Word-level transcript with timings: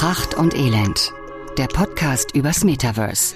Pracht 0.00 0.32
und 0.32 0.54
Elend, 0.54 1.12
der 1.58 1.66
Podcast 1.66 2.34
übers 2.34 2.64
Metaverse. 2.64 3.34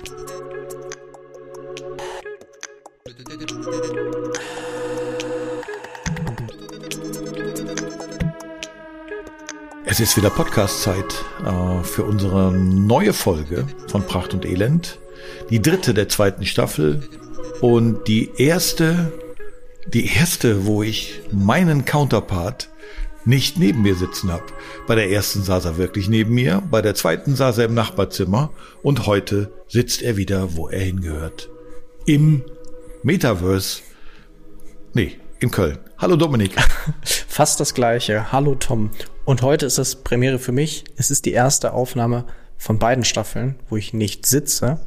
Es 9.85 10.01
ist 10.01 10.17
wieder 10.17 10.31
Podcast-Zeit 10.31 11.05
äh, 11.45 11.85
für 11.85 12.05
unsere 12.05 12.51
neue 12.55 13.13
Folge 13.13 13.67
von 13.89 14.07
Pracht 14.07 14.33
und 14.33 14.47
Elend. 14.47 14.99
Die 15.51 15.61
dritte 15.61 15.93
der 15.93 16.09
zweiten 16.09 16.47
Staffel 16.47 17.07
und 17.61 18.09
die 18.09 18.31
erste, 18.39 19.13
die 19.87 20.07
erste, 20.07 20.65
wo 20.65 20.83
ich 20.83 21.21
meinen 21.31 21.85
Counterpart 21.85 22.71
nicht 23.25 23.59
neben 23.59 23.83
mir 23.83 23.95
sitzen 23.95 24.31
habe. 24.31 24.45
Bei 24.87 24.95
der 24.95 25.11
ersten 25.11 25.43
saß 25.43 25.65
er 25.65 25.77
wirklich 25.77 26.09
neben 26.09 26.35
mir, 26.35 26.63
bei 26.71 26.83
der 26.83 26.95
zweiten 26.95 27.37
saß 27.37 27.59
er 27.59 27.67
im 27.67 27.75
Nachbarzimmer 27.75 28.51
und 28.83 29.07
heute 29.07 29.53
sitzt 29.69 30.03
er 30.03 30.17
wieder, 30.17 30.57
wo 30.57 30.69
er 30.69 30.81
hingehört. 30.81 31.49
Im 32.07 32.43
Metaverse. 33.03 33.83
Nee, 34.93 35.17
in 35.41 35.51
Köln. 35.51 35.79
Hallo 35.99 36.17
Dominik. 36.17 36.53
Fast 37.29 37.61
das 37.61 37.75
gleiche. 37.75 38.33
Hallo 38.33 38.55
Tom. 38.55 38.91
Und 39.25 39.43
heute 39.43 39.67
ist 39.67 39.79
es 39.79 39.97
Premiere 39.97 40.39
für 40.39 40.53
mich. 40.53 40.85
Es 40.97 41.11
ist 41.11 41.25
die 41.25 41.33
erste 41.33 41.73
Aufnahme 41.73 42.27
von 42.59 42.79
beiden 42.79 43.05
Staffeln, 43.05 43.57
wo 43.69 43.77
ich 43.77 43.93
nicht 43.93 44.27
sitze, 44.27 44.87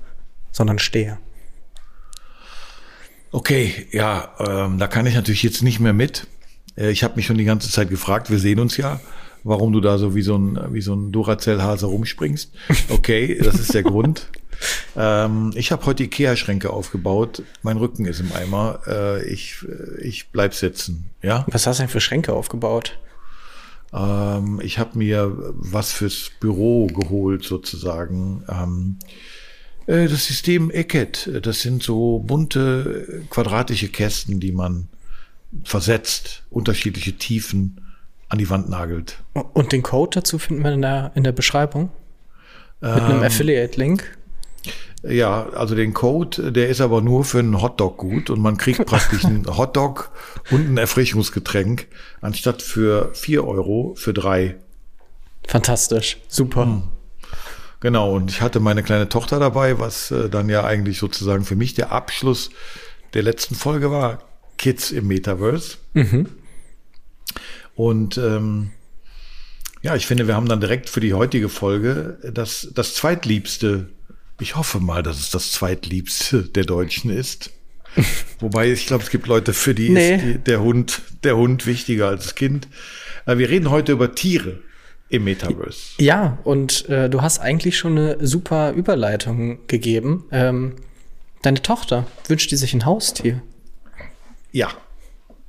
sondern 0.52 0.80
stehe. 0.80 1.17
Okay, 3.31 3.88
ja, 3.92 4.34
ähm, 4.40 4.78
da 4.80 4.88
kann 4.88 5.06
ich 5.06 5.16
natürlich 5.16 5.44
jetzt 5.44 5.62
nicht 5.62 5.80
mehr 5.80 5.94
mit. 5.94 6.28
Äh, 6.77 6.91
ich 6.91 7.04
habe 7.04 7.16
mich 7.16 7.26
schon 7.26 7.38
die 7.38 7.45
ganze 7.45 7.70
Zeit 7.70 7.90
gefragt, 7.90 8.30
wir 8.30 8.40
sehen 8.40 8.59
uns 8.59 8.77
ja, 8.77 8.99
warum 9.44 9.73
du 9.73 9.81
da 9.81 9.98
so 9.98 10.16
wie 10.16 10.22
so 10.22 10.38
ein, 10.38 10.59
wie 10.72 10.81
so 10.81 10.94
ein 10.94 11.12
Duracell-Hase 11.12 11.88
rumspringst. 11.88 12.52
Okay, 12.90 13.40
das 13.44 13.59
ist 13.59 13.73
der 13.73 13.84
Grund. 13.84 14.27
Ähm, 14.95 15.52
ich 15.53 15.72
habe 15.72 15.86
heute 15.86 16.02
Ikea-Schränke 16.05 16.72
aufgebaut. 16.72 17.44
Mein 17.61 17.78
Rücken 17.78 18.05
ist 18.05 18.22
im 18.22 18.33
Eimer. 18.33 18.80
Äh, 18.88 19.23
ich, 19.28 19.64
ich 20.02 20.31
bleib 20.31 20.55
sitzen. 20.55 21.11
Ja. 21.22 21.45
Was 21.48 21.67
hast 21.67 21.78
du 21.78 21.83
denn 21.83 21.89
für 21.92 22.02
Schränke 22.02 22.33
aufgebaut? 22.33 22.98
Ähm, 23.94 24.59
ich 24.64 24.80
habe 24.80 24.98
mir 24.98 25.53
was 25.53 25.92
fürs 25.92 26.31
Büro 26.39 26.88
geholt, 26.88 27.44
sozusagen. 27.44 28.44
Ähm, 28.50 28.98
äh, 29.86 30.08
das 30.08 30.25
System 30.25 30.72
Ecket, 30.72 31.30
das 31.44 31.61
sind 31.61 31.83
so 31.83 32.20
bunte 32.20 33.25
quadratische 33.30 33.89
Kästen, 33.89 34.39
die 34.39 34.52
man 34.52 34.89
versetzt, 35.64 36.44
unterschiedliche 36.50 37.14
Tiefen 37.14 37.81
an 38.30 38.38
die 38.38 38.50
Wand 38.50 38.70
nagelt. 38.70 39.23
Und 39.54 39.72
den 39.72 39.84
Code 39.84 40.20
dazu 40.20 40.38
finden 40.39 40.64
wir 40.64 40.73
in 40.73 40.81
der, 40.81 41.12
in 41.16 41.23
der 41.23 41.31
Beschreibung? 41.31 41.92
Mit 42.81 42.92
einem 42.92 43.17
ähm, 43.17 43.23
Affiliate-Link? 43.23 44.17
Ja, 45.04 45.48
also 45.50 45.76
den 45.76 45.94
Code, 45.94 46.52
der 46.52 46.70
ist 46.70 46.81
aber 46.81 47.02
nur 47.02 47.23
für 47.23 47.39
einen 47.39 47.62
Hotdog 47.62 47.98
gut 47.98 48.30
und 48.30 48.42
man 48.42 48.58
kriegt 48.58 48.86
praktisch 48.86 49.26
einen 49.26 49.58
Hotdog 49.58 50.12
und 50.52 50.70
ein 50.70 50.78
Erfrischungsgetränk 50.78 51.88
anstatt 52.22 52.61
für 52.61 53.14
vier 53.14 53.48
Euro 53.48 53.94
für 53.95 54.14
drei. 54.14 54.58
Fantastisch, 55.48 56.17
super. 56.28 56.66
Hm. 56.66 56.84
Genau, 57.80 58.16
und 58.16 58.32
ich 58.32 58.42
hatte 58.42 58.59
meine 58.59 58.82
kleine 58.82 59.08
Tochter 59.08 59.39
dabei, 59.39 59.80
was 59.80 60.09
äh, 60.09 60.30
dann 60.30 60.50
ja 60.50 60.64
eigentlich 60.64 60.98
sozusagen 60.98 61.45
für 61.45 61.56
mich 61.56 61.76
der 61.76 61.92
Abschluss 61.92 62.50
der 63.14 63.23
letzten 63.23 63.56
Folge 63.56 63.92
war. 63.92 64.20
Kids 64.58 64.91
im 64.91 65.08
Metaverse. 65.08 65.77
Mhm. 65.94 66.27
Und 67.75 68.17
ähm, 68.17 68.72
ja, 69.81 69.95
ich 69.95 70.08
finde, 70.08 70.27
wir 70.27 70.36
haben 70.36 70.49
dann 70.49 70.59
direkt 70.59 70.89
für 70.89 70.99
die 70.99 71.14
heutige 71.14 71.49
Folge 71.49 72.17
das, 72.33 72.69
das 72.73 72.95
zweitliebste, 72.95 73.89
ich 74.39 74.55
hoffe 74.55 74.80
mal, 74.80 75.03
dass 75.03 75.19
es 75.19 75.30
das 75.30 75.52
zweitliebste 75.52 76.44
der 76.44 76.66
Deutschen 76.66 77.11
ist. 77.11 77.52
Wobei, 78.39 78.72
ich 78.72 78.86
glaube, 78.86 79.03
es 79.03 79.09
gibt 79.09 79.27
Leute, 79.27 79.54
für 79.54 79.73
die 79.73 79.89
nee. 79.89 80.15
ist 80.15 80.23
die, 80.23 80.37
der 80.39 80.61
Hund, 80.61 81.02
der 81.23 81.37
Hund 81.37 81.65
wichtiger 81.65 82.08
als 82.08 82.26
das 82.26 82.36
Kind. 82.36 82.67
Äh, 83.26 83.37
wir 83.37 83.49
reden 83.49 83.70
heute 83.70 83.92
über 83.92 84.14
Tiere 84.14 84.59
im 85.09 85.23
Metaverse. 85.23 85.93
Ja, 85.99 86.37
und 86.43 86.89
äh, 86.89 87.09
du 87.09 87.21
hast 87.21 87.39
eigentlich 87.39 87.77
schon 87.77 87.98
eine 87.98 88.27
super 88.27 88.73
Überleitung 88.73 89.59
gegeben. 89.67 90.26
Ähm, 90.32 90.76
deine 91.43 91.61
Tochter 91.61 92.08
wünscht 92.27 92.52
die 92.52 92.58
sich 92.58 92.73
ein 92.73 92.86
Haustier. 92.86 93.42
Ja. 94.58 94.70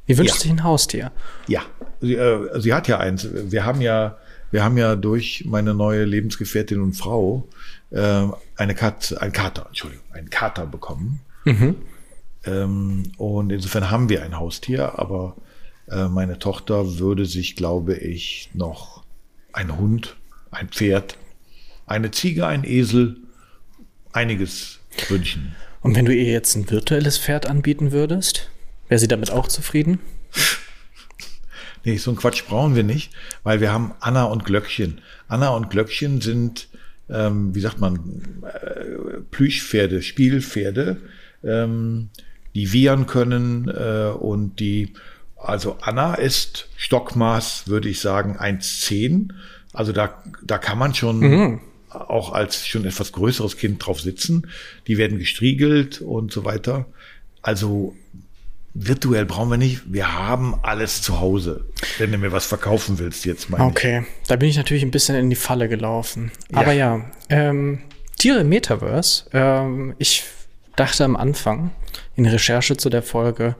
Wie 0.05 0.19
wünscht 0.19 0.35
ja. 0.35 0.41
sich 0.41 0.51
ein 0.51 0.65
Haustier? 0.65 1.13
Ja, 1.47 1.63
sie, 2.03 2.15
äh, 2.15 2.61
sie 2.61 2.75
hat 2.75 2.89
ja 2.89 2.99
eins. 2.99 3.27
Wir 3.33 3.65
haben 3.65 3.81
ja, 3.81 4.19
wir 4.51 4.63
haben 4.63 4.77
ja 4.77 4.97
durch 4.97 5.45
meine 5.47 5.73
neue 5.73 6.05
Lebensgefährtin 6.05 6.81
und 6.81 6.93
Frau 6.93 7.49
äh, 7.91 8.25
eine 8.57 8.75
Katze, 8.75 9.21
ein 9.23 9.33
Kater, 9.33 9.65
Entschuldigung, 9.69 10.05
einen 10.13 10.29
Kater 10.29 10.67
bekommen. 10.67 11.21
Mhm. 11.47 11.77
Ähm, 12.45 13.13
und 13.17 13.51
insofern 13.51 13.91
haben 13.91 14.11
wir 14.11 14.23
ein 14.23 14.39
Haustier, 14.39 14.99
aber 14.99 15.37
äh, 15.91 16.07
meine 16.09 16.39
Tochter 16.39 16.99
würde 16.99 17.25
sich, 17.25 17.57
glaube 17.57 17.95
ich, 17.95 18.51
noch 18.53 19.05
ein 19.55 19.79
Hund, 19.79 20.17
ein 20.51 20.69
Pferd, 20.69 21.17
eine 21.87 22.11
Ziege, 22.11 22.47
ein 22.47 22.63
Esel, 22.65 23.17
einiges 24.13 24.81
wünschen. 25.09 25.57
Und 25.81 25.97
wenn 25.97 26.05
du 26.05 26.15
ihr 26.15 26.31
jetzt 26.31 26.57
ein 26.57 26.71
virtuelles 26.71 27.17
Pferd 27.17 27.47
anbieten 27.47 27.91
würdest? 27.91 28.51
Wäre 28.89 28.99
sie 28.99 29.09
damit 29.09 29.31
auch 29.31 29.49
zufrieden? 29.49 29.99
Nee, 31.85 31.97
so 31.97 32.11
ein 32.11 32.17
Quatsch 32.17 32.45
brauchen 32.47 32.75
wir 32.75 32.83
nicht, 32.83 33.13
weil 33.45 33.61
wir 33.61 33.73
haben 33.73 33.95
Anna 34.01 34.25
und 34.25 34.45
Glöckchen. 34.45 35.01
Anna 35.29 35.51
und 35.51 35.71
Glöckchen 35.71 36.21
sind, 36.21 36.69
ähm, 37.09 37.55
wie 37.55 37.61
sagt 37.61 37.81
man, 37.81 38.43
äh, 38.43 39.21
Plüschpferde, 39.31 40.03
Spielpferde, 40.03 40.99
ähm, 41.45 42.11
die 42.55 42.73
wiehern 42.73 43.07
können 43.07 43.69
äh, 43.69 44.11
und 44.11 44.61
die, 44.61 44.95
also 45.37 45.79
Anna 45.81 46.15
ist 46.15 46.69
Stockmaß, 46.77 47.69
würde 47.69 47.89
ich 47.89 48.01
sagen, 48.01 48.37
1,10. 48.37 49.31
Also 49.73 49.93
da, 49.93 50.23
da 50.43 50.59
kann 50.59 50.79
man 50.79 50.95
schon 50.95 51.21
mhm. 51.21 51.61
auch 51.91 52.33
als 52.33 52.67
schon 52.67 52.85
etwas 52.85 53.13
größeres 53.13 53.57
Kind 53.57 53.87
drauf 53.87 54.01
sitzen. 54.01 54.49
Die 54.89 54.99
werden 54.99 55.19
gestriegelt 55.19 56.01
und 56.01 56.33
so 56.33 56.45
weiter. 56.45 56.87
Also 57.43 57.95
virtuell 58.75 59.25
brauchen 59.25 59.51
wir 59.51 59.57
nicht. 59.57 59.93
Wir 59.93 60.17
haben 60.17 60.55
alles 60.63 61.03
zu 61.03 61.21
Hause, 61.21 61.67
wenn 61.99 62.13
du 62.13 62.19
mir 62.19 62.33
was 62.33 62.47
verkaufen 62.47 62.99
willst 62.99 63.25
jetzt 63.25 63.51
mal. 63.51 63.61
Okay, 63.61 64.05
da 64.27 64.37
bin 64.37 64.49
ich 64.49 64.57
natürlich 64.57 64.83
ein 64.83 64.91
bisschen 64.91 65.17
in 65.17 65.31
die 65.31 65.37
Falle 65.37 65.69
gelaufen. 65.69 66.31
Ja. 66.51 66.59
Aber 66.59 66.73
ja, 66.73 67.05
ähm, 67.29 67.81
Tiere 68.19 68.41
im 68.41 68.49
Metaverse. 68.49 69.25
Ähm, 69.33 69.95
ich 69.99 70.25
dachte 70.77 71.05
am 71.05 71.17
Anfang 71.17 71.71
in 72.15 72.27
Recherche 72.27 72.77
zu 72.77 72.91
der 72.91 73.03
Folge, 73.03 73.57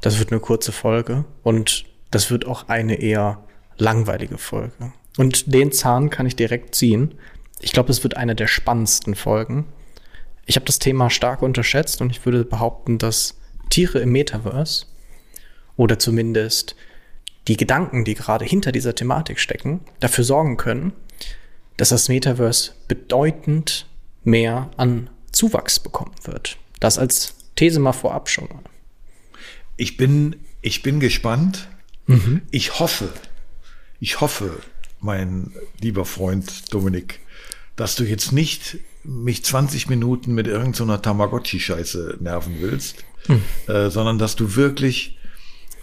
das 0.00 0.18
wird 0.18 0.32
eine 0.32 0.40
kurze 0.40 0.72
Folge 0.72 1.24
und 1.42 1.84
das 2.10 2.30
wird 2.30 2.46
auch 2.46 2.68
eine 2.68 3.00
eher 3.00 3.44
langweilige 3.76 4.38
Folge. 4.38 4.92
Und 5.16 5.52
den 5.52 5.72
Zahn 5.72 6.10
kann 6.10 6.26
ich 6.26 6.36
direkt 6.36 6.74
ziehen. 6.74 7.14
Ich 7.60 7.72
glaube, 7.72 7.90
es 7.90 8.02
wird 8.02 8.16
eine 8.16 8.34
der 8.34 8.46
spannendsten 8.46 9.14
Folgen. 9.14 9.66
Ich 10.46 10.56
habe 10.56 10.66
das 10.66 10.78
Thema 10.78 11.10
stark 11.10 11.42
unterschätzt 11.42 12.00
und 12.00 12.10
ich 12.10 12.24
würde 12.24 12.44
behaupten, 12.44 12.98
dass 12.98 13.37
Tiere 13.68 14.00
im 14.00 14.12
Metaverse 14.12 14.86
oder 15.76 15.98
zumindest 15.98 16.76
die 17.46 17.56
Gedanken, 17.56 18.04
die 18.04 18.14
gerade 18.14 18.44
hinter 18.44 18.72
dieser 18.72 18.94
Thematik 18.94 19.40
stecken, 19.40 19.80
dafür 20.00 20.24
sorgen 20.24 20.56
können, 20.56 20.92
dass 21.76 21.90
das 21.90 22.08
Metaverse 22.08 22.72
bedeutend 22.88 23.86
mehr 24.24 24.70
an 24.76 25.08
Zuwachs 25.32 25.80
bekommen 25.80 26.14
wird. 26.24 26.58
Das 26.80 26.98
als 26.98 27.34
These 27.56 27.80
mal 27.80 27.92
vorab 27.92 28.28
schon 28.28 28.48
mal. 28.48 28.62
Ich 29.76 29.96
bin, 29.96 30.36
ich 30.60 30.82
bin 30.82 31.00
gespannt. 31.00 31.68
Mhm. 32.06 32.42
Ich 32.50 32.78
hoffe, 32.78 33.08
ich 34.00 34.20
hoffe, 34.20 34.60
mein 35.00 35.52
lieber 35.80 36.04
Freund 36.04 36.72
Dominik, 36.72 37.20
dass 37.76 37.94
du 37.94 38.04
jetzt 38.04 38.32
nicht 38.32 38.78
mich 39.04 39.44
20 39.44 39.88
Minuten 39.88 40.34
mit 40.34 40.46
irgendeiner 40.46 40.96
so 40.96 41.02
Tamagotchi-Scheiße 41.02 42.18
nerven 42.20 42.56
willst, 42.60 43.04
hm. 43.26 43.42
äh, 43.66 43.90
sondern 43.90 44.18
dass 44.18 44.36
du 44.36 44.56
wirklich, 44.56 45.18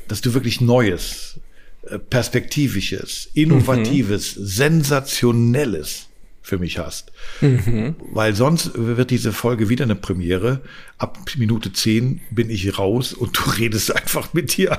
dass 0.08 0.22
du 0.22 0.34
wirklich 0.34 0.62
Neues, 0.62 1.40
äh, 1.84 2.00
Perspektivisches, 2.00 3.30
Innovatives, 3.34 4.38
mhm. 4.38 4.46
Sensationelles 4.46 6.08
für 6.42 6.60
mich 6.60 6.78
hast. 6.78 7.12
Mhm. 7.42 7.96
Weil 8.12 8.36
sonst 8.36 8.72
wird 8.76 9.10
diese 9.10 9.34
Folge 9.34 9.68
wieder 9.70 9.84
eine 9.84 9.96
Premiere. 9.96 10.62
Ab 11.00 11.18
Minute 11.38 11.74
10 11.74 12.22
bin 12.30 12.50
ich 12.52 12.78
raus 12.78 13.14
und 13.14 13.38
du 13.38 13.50
redest 13.50 13.96
einfach 13.96 14.34
mit 14.34 14.56
dir. 14.56 14.78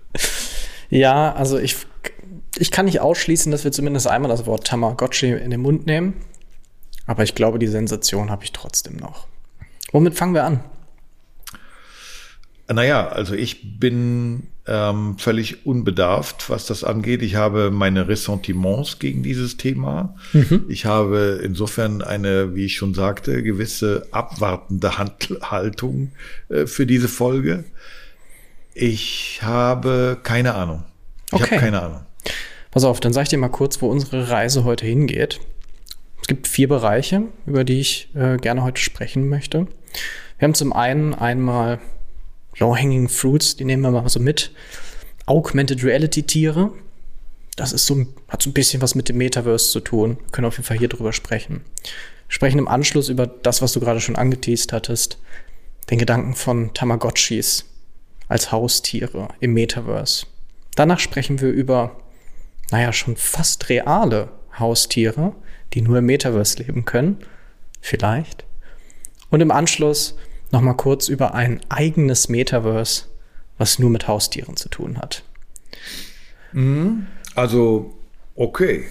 ja, 0.90 1.32
also 1.32 1.58
ich, 1.58 1.76
ich 2.58 2.70
kann 2.70 2.84
nicht 2.84 3.00
ausschließen, 3.00 3.50
dass 3.50 3.64
wir 3.64 3.72
zumindest 3.72 4.06
einmal 4.06 4.30
das 4.30 4.44
Wort 4.44 4.66
Tamagotchi 4.66 5.32
in 5.32 5.50
den 5.50 5.60
Mund 5.60 5.86
nehmen. 5.86 6.14
Aber 7.06 7.22
ich 7.22 7.34
glaube, 7.34 7.58
die 7.58 7.66
Sensation 7.66 8.30
habe 8.30 8.44
ich 8.44 8.52
trotzdem 8.52 8.96
noch. 8.96 9.26
Womit 9.92 10.14
fangen 10.14 10.34
wir 10.34 10.44
an? 10.44 10.64
Naja, 12.72 13.08
also 13.08 13.34
ich 13.34 13.78
bin 13.78 14.48
ähm, 14.66 15.18
völlig 15.18 15.66
unbedarft, 15.66 16.48
was 16.48 16.66
das 16.66 16.82
angeht. 16.84 17.22
Ich 17.22 17.34
habe 17.34 17.70
meine 17.70 18.08
Ressentiments 18.08 18.98
gegen 18.98 19.22
dieses 19.22 19.58
Thema. 19.58 20.14
Mhm. 20.32 20.64
Ich 20.68 20.86
habe 20.86 21.40
insofern 21.42 22.00
eine, 22.00 22.54
wie 22.54 22.64
ich 22.64 22.76
schon 22.76 22.94
sagte, 22.94 23.42
gewisse 23.42 24.06
abwartende 24.10 24.96
Hand 24.96 25.36
Haltung 25.42 26.12
äh, 26.48 26.66
für 26.66 26.86
diese 26.86 27.08
Folge. 27.08 27.64
Ich 28.72 29.40
habe 29.42 30.18
keine 30.22 30.54
Ahnung. 30.54 30.84
Ich 31.28 31.34
okay. 31.34 31.42
habe 31.44 31.56
keine 31.56 31.82
Ahnung. 31.82 32.00
Pass 32.70 32.84
auf, 32.84 32.98
dann 32.98 33.12
sag 33.12 33.24
ich 33.24 33.28
dir 33.28 33.38
mal 33.38 33.48
kurz, 33.48 33.82
wo 33.82 33.88
unsere 33.88 34.30
Reise 34.30 34.64
heute 34.64 34.86
hingeht. 34.86 35.38
Es 36.22 36.28
gibt 36.28 36.48
vier 36.48 36.68
Bereiche, 36.68 37.24
über 37.44 37.64
die 37.64 37.80
ich 37.80 38.08
äh, 38.14 38.38
gerne 38.38 38.62
heute 38.62 38.80
sprechen 38.80 39.28
möchte. 39.28 39.66
Wir 40.38 40.48
haben 40.48 40.54
zum 40.54 40.72
einen 40.72 41.14
einmal 41.14 41.78
Low-Hanging 42.58 43.08
Fruits, 43.08 43.56
die 43.56 43.64
nehmen 43.64 43.82
wir 43.82 43.90
mal 43.90 44.08
so 44.08 44.20
mit. 44.20 44.52
Augmented 45.26 45.82
Reality 45.84 46.22
Tiere. 46.22 46.72
Das 47.56 47.72
ist 47.72 47.86
so, 47.86 48.06
hat 48.28 48.42
so 48.42 48.50
ein 48.50 48.54
bisschen 48.54 48.82
was 48.82 48.94
mit 48.94 49.08
dem 49.08 49.16
Metaverse 49.16 49.70
zu 49.70 49.80
tun. 49.80 50.18
Wir 50.18 50.32
können 50.32 50.46
auf 50.46 50.56
jeden 50.56 50.66
Fall 50.66 50.78
hier 50.78 50.88
drüber 50.88 51.12
sprechen. 51.12 51.62
Wir 51.84 52.34
sprechen 52.34 52.58
im 52.58 52.68
Anschluss 52.68 53.08
über 53.08 53.26
das, 53.26 53.62
was 53.62 53.72
du 53.72 53.80
gerade 53.80 54.00
schon 54.00 54.16
angeteased 54.16 54.72
hattest. 54.72 55.18
Den 55.90 55.98
Gedanken 55.98 56.34
von 56.34 56.74
Tamagotchis 56.74 57.66
als 58.28 58.50
Haustiere 58.50 59.28
im 59.40 59.52
Metaverse. 59.52 60.26
Danach 60.76 60.98
sprechen 60.98 61.40
wir 61.40 61.50
über, 61.50 61.96
naja, 62.70 62.92
schon 62.92 63.16
fast 63.16 63.68
reale 63.68 64.30
Haustiere, 64.58 65.34
die 65.72 65.82
nur 65.82 65.98
im 65.98 66.06
Metaverse 66.06 66.58
leben 66.62 66.84
können. 66.84 67.18
Vielleicht. 67.80 68.44
Und 69.30 69.40
im 69.40 69.50
Anschluss 69.50 70.16
noch 70.54 70.62
mal 70.62 70.74
kurz 70.74 71.08
über 71.08 71.34
ein 71.34 71.60
eigenes 71.68 72.28
Metaverse, 72.30 73.04
was 73.58 73.78
nur 73.78 73.90
mit 73.90 74.08
Haustieren 74.08 74.56
zu 74.56 74.68
tun 74.70 74.96
hat. 74.98 75.22
Mhm. 76.52 77.06
Also, 77.34 77.92
okay. 78.36 78.84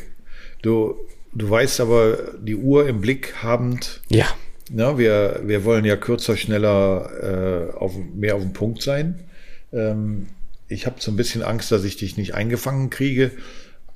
Du, 0.62 0.96
du 1.32 1.50
weißt 1.50 1.80
aber, 1.80 2.18
die 2.40 2.56
Uhr 2.56 2.88
im 2.88 3.02
Blick 3.02 3.42
habend. 3.42 4.02
Ja. 4.10 4.26
Na, 4.70 4.98
wir, 4.98 5.42
wir 5.46 5.64
wollen 5.66 5.86
ja 5.86 5.96
kürzer, 5.96 6.38
schneller, 6.38 7.72
äh, 7.72 7.78
auf, 7.78 7.94
mehr 8.14 8.36
auf 8.36 8.42
den 8.42 8.54
Punkt 8.54 8.82
sein. 8.82 9.24
Ähm, 9.72 10.28
ich 10.68 10.86
habe 10.86 10.98
so 11.00 11.12
ein 11.12 11.16
bisschen 11.18 11.44
Angst, 11.44 11.72
dass 11.72 11.84
ich 11.84 11.98
dich 11.98 12.18
nicht 12.18 12.36
eingefangen 12.36 12.90
kriege. 12.90 13.32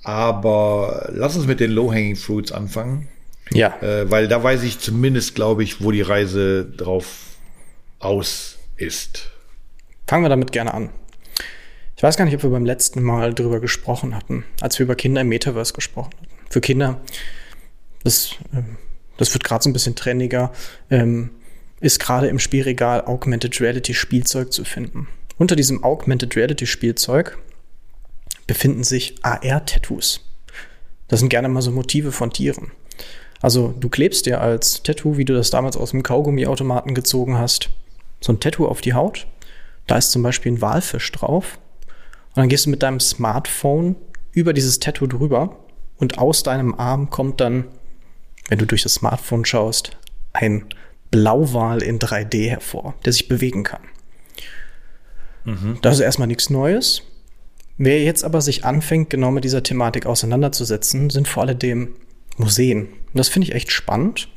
Aber 0.04 1.10
lass 1.14 1.36
uns 1.36 1.48
mit 1.48 1.60
den 1.60 1.72
Low-Hanging 1.72 2.16
Fruits 2.16 2.54
anfangen. 2.54 3.10
Ja. 3.52 3.78
Äh, 3.82 4.10
weil 4.10 4.30
da 4.30 4.42
weiß 4.42 4.64
ich 4.64 4.80
zumindest, 4.80 5.36
glaube 5.36 5.64
ich, 5.64 5.82
wo 5.82 5.92
die 5.92 6.02
Reise 6.02 6.66
drauf 6.66 7.27
aus 8.00 8.58
ist. 8.78 9.32
Fangen 10.08 10.24
wir 10.24 10.30
damit 10.30 10.52
gerne 10.52 10.74
an. 10.74 10.90
Ich 11.96 12.04
weiß 12.04 12.16
gar 12.16 12.26
nicht, 12.26 12.36
ob 12.36 12.44
wir 12.44 12.52
beim 12.52 12.66
letzten 12.66 13.02
Mal 13.02 13.34
darüber 13.34 13.60
gesprochen 13.60 14.16
hatten, 14.16 14.46
als 14.62 14.78
wir 14.78 14.84
über 14.84 14.96
Kinder 14.96 15.22
im 15.22 15.30
Metaverse 15.30 15.74
gesprochen 15.74 16.12
hatten. 16.16 16.28
Für 16.50 16.62
Kinder, 16.62 17.02
das, 18.04 18.36
ähm, 18.54 18.78
das 19.18 19.34
wird 19.34 19.44
gerade 19.44 19.64
so 19.64 19.70
ein 19.70 19.74
bisschen 19.74 19.96
trendiger, 19.96 20.54
ähm, 20.92 21.32
ist 21.80 22.00
gerade 22.00 22.28
im 22.28 22.40
Spielregal 22.40 23.06
Augmented 23.06 23.60
Reality 23.60 23.94
Spielzeug 23.94 24.54
zu 24.54 24.64
finden. 24.64 25.08
Unter 25.38 25.56
diesem 25.56 25.84
Augmented 25.84 26.36
Reality 26.36 26.68
Spielzeug 26.68 27.38
befinden 28.46 28.84
sich 28.84 29.16
AR-Tattoos. 29.24 30.22
Das 31.08 31.20
sind 31.20 31.30
gerne 31.30 31.50
mal 31.50 31.62
so 31.62 31.72
Motive 31.72 32.12
von 32.12 32.32
Tieren. 32.32 32.72
Also 33.42 33.74
du 33.80 33.90
klebst 33.90 34.26
dir 34.26 34.42
als 34.42 34.82
Tattoo, 34.84 35.18
wie 35.18 35.26
du 35.26 35.34
das 35.34 35.52
damals 35.52 35.78
aus 35.78 35.92
dem 35.92 36.04
Kaugummiautomaten 36.04 36.96
gezogen 36.96 37.38
hast, 37.38 37.70
so 38.28 38.34
ein 38.34 38.40
Tattoo 38.40 38.68
auf 38.68 38.82
die 38.82 38.94
Haut. 38.94 39.26
Da 39.88 39.98
ist 39.98 40.12
zum 40.12 40.22
Beispiel 40.22 40.52
ein 40.52 40.62
Walfisch 40.62 41.12
drauf. 41.12 41.58
Und 42.30 42.38
dann 42.38 42.50
gehst 42.50 42.68
du 42.68 42.70
mit 42.70 42.84
deinem 42.84 43.00
Smartphone 43.00 43.96
über 44.34 44.54
dieses 44.54 44.80
Tattoo 44.80 45.08
drüber 45.08 45.58
und 45.98 46.20
aus 46.20 46.44
deinem 46.44 46.76
Arm 46.76 47.10
kommt 47.10 47.42
dann, 47.42 47.66
wenn 48.50 48.60
du 48.60 48.68
durch 48.68 48.84
das 48.84 48.94
Smartphone 48.94 49.46
schaust, 49.46 49.98
ein 50.34 50.66
Blauwal 51.10 51.82
in 51.82 51.98
3D 51.98 52.50
hervor, 52.50 52.94
der 53.04 53.14
sich 53.14 53.28
bewegen 53.28 53.64
kann. 53.64 53.82
Mhm. 55.46 55.80
Das 55.82 55.96
ist 55.96 56.02
erstmal 56.02 56.28
nichts 56.28 56.50
Neues. 56.50 57.02
Wer 57.78 58.04
jetzt 58.04 58.24
aber 58.24 58.42
sich 58.42 58.66
anfängt, 58.66 59.10
genau 59.10 59.32
mit 59.32 59.44
dieser 59.44 59.64
Thematik 59.64 60.06
auseinanderzusetzen, 60.06 61.10
sind 61.10 61.28
vor 61.28 61.44
allem 61.44 61.96
Museen. 62.38 62.88
Und 62.88 63.16
das 63.16 63.30
finde 63.30 63.48
ich 63.48 63.56
echt 63.56 63.72
spannend. 63.72 64.30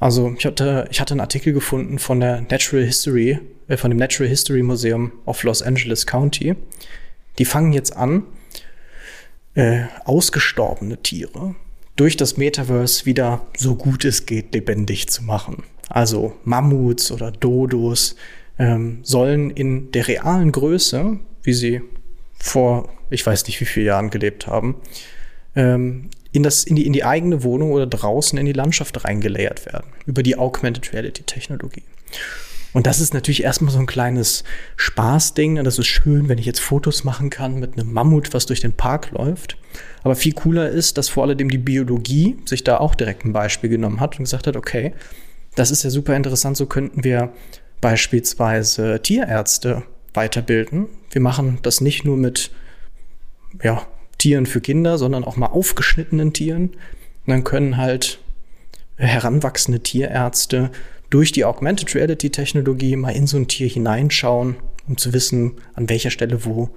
Also 0.00 0.34
ich 0.38 0.46
hatte, 0.46 0.86
ich 0.90 1.00
hatte 1.00 1.14
einen 1.14 1.20
Artikel 1.20 1.52
gefunden 1.52 1.98
von 1.98 2.20
der 2.20 2.42
Natural 2.42 2.84
History, 2.84 3.38
äh, 3.66 3.76
von 3.76 3.90
dem 3.90 3.98
Natural 3.98 4.28
History 4.28 4.62
Museum 4.62 5.12
of 5.26 5.42
Los 5.42 5.62
Angeles 5.62 6.06
County. 6.06 6.54
Die 7.38 7.44
fangen 7.44 7.72
jetzt 7.72 7.96
an, 7.96 8.24
äh, 9.54 9.82
ausgestorbene 10.04 11.02
Tiere 11.02 11.54
durch 11.96 12.16
das 12.16 12.36
Metaverse 12.36 13.06
wieder 13.06 13.44
so 13.56 13.74
gut 13.74 14.04
es 14.04 14.24
geht 14.24 14.54
lebendig 14.54 15.08
zu 15.08 15.24
machen. 15.24 15.64
Also 15.88 16.36
Mammuts 16.44 17.10
oder 17.10 17.32
Dodos 17.32 18.14
ähm, 18.58 19.00
sollen 19.02 19.50
in 19.50 19.90
der 19.90 20.06
realen 20.06 20.52
Größe, 20.52 21.18
wie 21.42 21.52
sie 21.52 21.82
vor 22.38 22.88
ich 23.10 23.26
weiß 23.26 23.46
nicht 23.46 23.60
wie 23.60 23.64
vielen 23.64 23.86
Jahren 23.86 24.10
gelebt 24.10 24.46
haben, 24.46 24.76
ähm, 25.56 26.10
in, 26.32 26.42
das, 26.42 26.64
in, 26.64 26.76
die, 26.76 26.86
in 26.86 26.92
die 26.92 27.04
eigene 27.04 27.42
Wohnung 27.42 27.72
oder 27.72 27.86
draußen 27.86 28.38
in 28.38 28.46
die 28.46 28.52
Landschaft 28.52 29.04
reingelayert 29.04 29.66
werden 29.66 29.86
über 30.06 30.22
die 30.22 30.36
Augmented 30.36 30.92
Reality 30.92 31.22
Technologie. 31.22 31.84
Und 32.74 32.86
das 32.86 33.00
ist 33.00 33.14
natürlich 33.14 33.42
erstmal 33.42 33.72
so 33.72 33.78
ein 33.78 33.86
kleines 33.86 34.44
Spaßding. 34.76 35.54
Ne? 35.54 35.62
Das 35.62 35.78
ist 35.78 35.86
schön, 35.86 36.28
wenn 36.28 36.38
ich 36.38 36.44
jetzt 36.44 36.60
Fotos 36.60 37.02
machen 37.02 37.30
kann 37.30 37.58
mit 37.58 37.72
einem 37.72 37.92
Mammut, 37.92 38.34
was 38.34 38.46
durch 38.46 38.60
den 38.60 38.74
Park 38.74 39.10
läuft. 39.12 39.56
Aber 40.02 40.14
viel 40.14 40.34
cooler 40.34 40.68
ist, 40.68 40.98
dass 40.98 41.08
vor 41.08 41.24
allem 41.24 41.48
die 41.48 41.58
Biologie 41.58 42.36
sich 42.44 42.64
da 42.64 42.76
auch 42.76 42.94
direkt 42.94 43.24
ein 43.24 43.32
Beispiel 43.32 43.70
genommen 43.70 44.00
hat 44.00 44.18
und 44.18 44.24
gesagt 44.24 44.46
hat, 44.46 44.56
okay, 44.56 44.92
das 45.54 45.70
ist 45.70 45.82
ja 45.82 45.90
super 45.90 46.14
interessant, 46.14 46.56
so 46.56 46.66
könnten 46.66 47.04
wir 47.04 47.32
beispielsweise 47.80 49.00
Tierärzte 49.02 49.82
weiterbilden. 50.14 50.86
Wir 51.10 51.20
machen 51.20 51.58
das 51.62 51.80
nicht 51.80 52.04
nur 52.04 52.16
mit 52.16 52.50
ja, 53.62 53.86
Tieren 54.18 54.46
für 54.46 54.60
Kinder, 54.60 54.98
sondern 54.98 55.24
auch 55.24 55.36
mal 55.36 55.46
aufgeschnittenen 55.46 56.32
Tieren. 56.32 56.70
Und 56.70 57.28
dann 57.28 57.44
können 57.44 57.76
halt 57.76 58.18
heranwachsende 58.96 59.80
Tierärzte 59.80 60.70
durch 61.10 61.32
die 61.32 61.44
Augmented 61.44 61.94
Reality 61.94 62.30
Technologie 62.30 62.96
mal 62.96 63.10
in 63.10 63.26
so 63.26 63.36
ein 63.36 63.48
Tier 63.48 63.68
hineinschauen, 63.68 64.56
um 64.86 64.98
zu 64.98 65.12
wissen, 65.12 65.60
an 65.74 65.88
welcher 65.88 66.10
Stelle 66.10 66.44
wo 66.44 66.70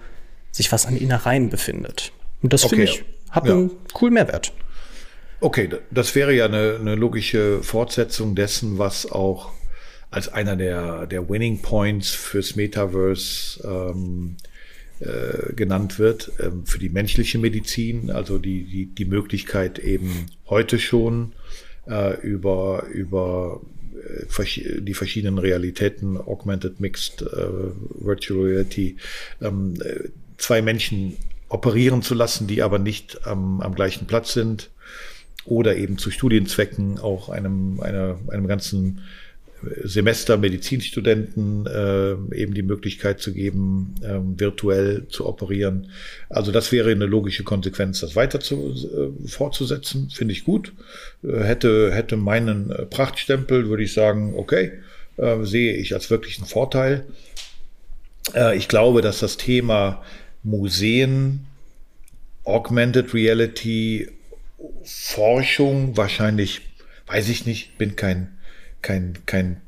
sich 0.51 0.71
was 0.71 0.85
an 0.85 0.97
Innereien 0.97 1.49
befindet. 1.49 2.11
Und 2.41 2.53
das 2.53 2.63
okay. 2.63 2.75
finde 2.75 2.91
ich 2.91 3.03
hat 3.31 3.47
ja. 3.47 3.53
einen 3.53 3.71
coolen 3.93 4.13
Mehrwert. 4.13 4.53
Okay, 5.39 5.69
das 5.89 6.13
wäre 6.13 6.33
ja 6.33 6.45
eine, 6.45 6.77
eine, 6.79 6.95
logische 6.95 7.63
Fortsetzung 7.63 8.35
dessen, 8.35 8.77
was 8.77 9.11
auch 9.11 9.51
als 10.11 10.27
einer 10.27 10.55
der, 10.55 11.07
der 11.07 11.29
Winning 11.29 11.61
Points 11.61 12.09
fürs 12.09 12.55
Metaverse 12.55 13.61
ähm, 13.63 14.37
äh, 15.01 15.53
genannt 15.53 15.99
wird, 15.99 16.31
ähm, 16.39 16.65
für 16.65 16.79
die 16.79 16.89
menschliche 16.89 17.39
Medizin, 17.39 18.11
also 18.11 18.37
die, 18.37 18.63
die, 18.63 18.85
die 18.85 19.05
Möglichkeit 19.05 19.79
eben 19.79 20.27
heute 20.47 20.77
schon 20.79 21.33
äh, 21.87 22.19
über, 22.21 22.85
über 22.91 23.61
äh, 23.95 24.81
die 24.81 24.93
verschiedenen 24.93 25.37
Realitäten, 25.39 26.17
Augmented 26.17 26.79
Mixed, 26.79 27.21
äh, 27.23 27.25
Virtual 27.99 28.41
Reality, 28.43 28.97
ähm, 29.41 29.73
äh, 29.81 30.09
zwei 30.37 30.61
Menschen 30.61 31.17
operieren 31.49 32.01
zu 32.01 32.13
lassen, 32.13 32.47
die 32.47 32.61
aber 32.61 32.79
nicht 32.79 33.25
am, 33.25 33.61
am 33.61 33.75
gleichen 33.75 34.07
Platz 34.07 34.33
sind 34.33 34.69
oder 35.45 35.75
eben 35.75 35.97
zu 35.97 36.11
Studienzwecken 36.11 36.99
auch 36.99 37.29
einem, 37.29 37.79
einer, 37.79 38.19
einem 38.29 38.47
ganzen 38.47 39.01
Semester 39.83 40.37
Medizinstudenten 40.37 41.65
äh, 41.65 42.11
eben 42.35 42.53
die 42.53 42.63
Möglichkeit 42.63 43.19
zu 43.19 43.33
geben, 43.33 43.95
äh, 44.01 44.17
virtuell 44.39 45.07
zu 45.07 45.27
operieren. 45.27 45.91
Also 46.29 46.51
das 46.51 46.71
wäre 46.71 46.91
eine 46.91 47.05
logische 47.05 47.43
Konsequenz, 47.43 47.99
das 47.99 48.15
weiter 48.15 48.39
zu, 48.39 48.73
äh, 48.73 49.27
fortzusetzen, 49.27 50.09
finde 50.09 50.33
ich 50.33 50.43
gut. 50.43 50.73
Äh, 51.23 51.43
hätte, 51.43 51.93
hätte 51.93 52.17
meinen 52.17 52.71
äh, 52.71 52.85
Prachtstempel, 52.85 53.69
würde 53.69 53.83
ich 53.83 53.93
sagen, 53.93 54.33
okay, 54.35 54.71
äh, 55.17 55.43
sehe 55.43 55.75
ich 55.75 55.93
als 55.93 56.09
wirklichen 56.09 56.45
Vorteil. 56.45 57.05
Ich 58.55 58.67
glaube, 58.67 59.01
dass 59.01 59.19
das 59.19 59.35
Thema 59.35 60.03
Museen, 60.43 61.47
Augmented 62.43 63.15
Reality, 63.15 64.09
Forschung 64.83 65.97
wahrscheinlich, 65.97 66.61
weiß 67.07 67.29
ich 67.29 67.47
nicht, 67.47 67.79
bin 67.79 67.95
kein 67.95 68.37
kein, 68.81 69.17
kein 69.25 69.61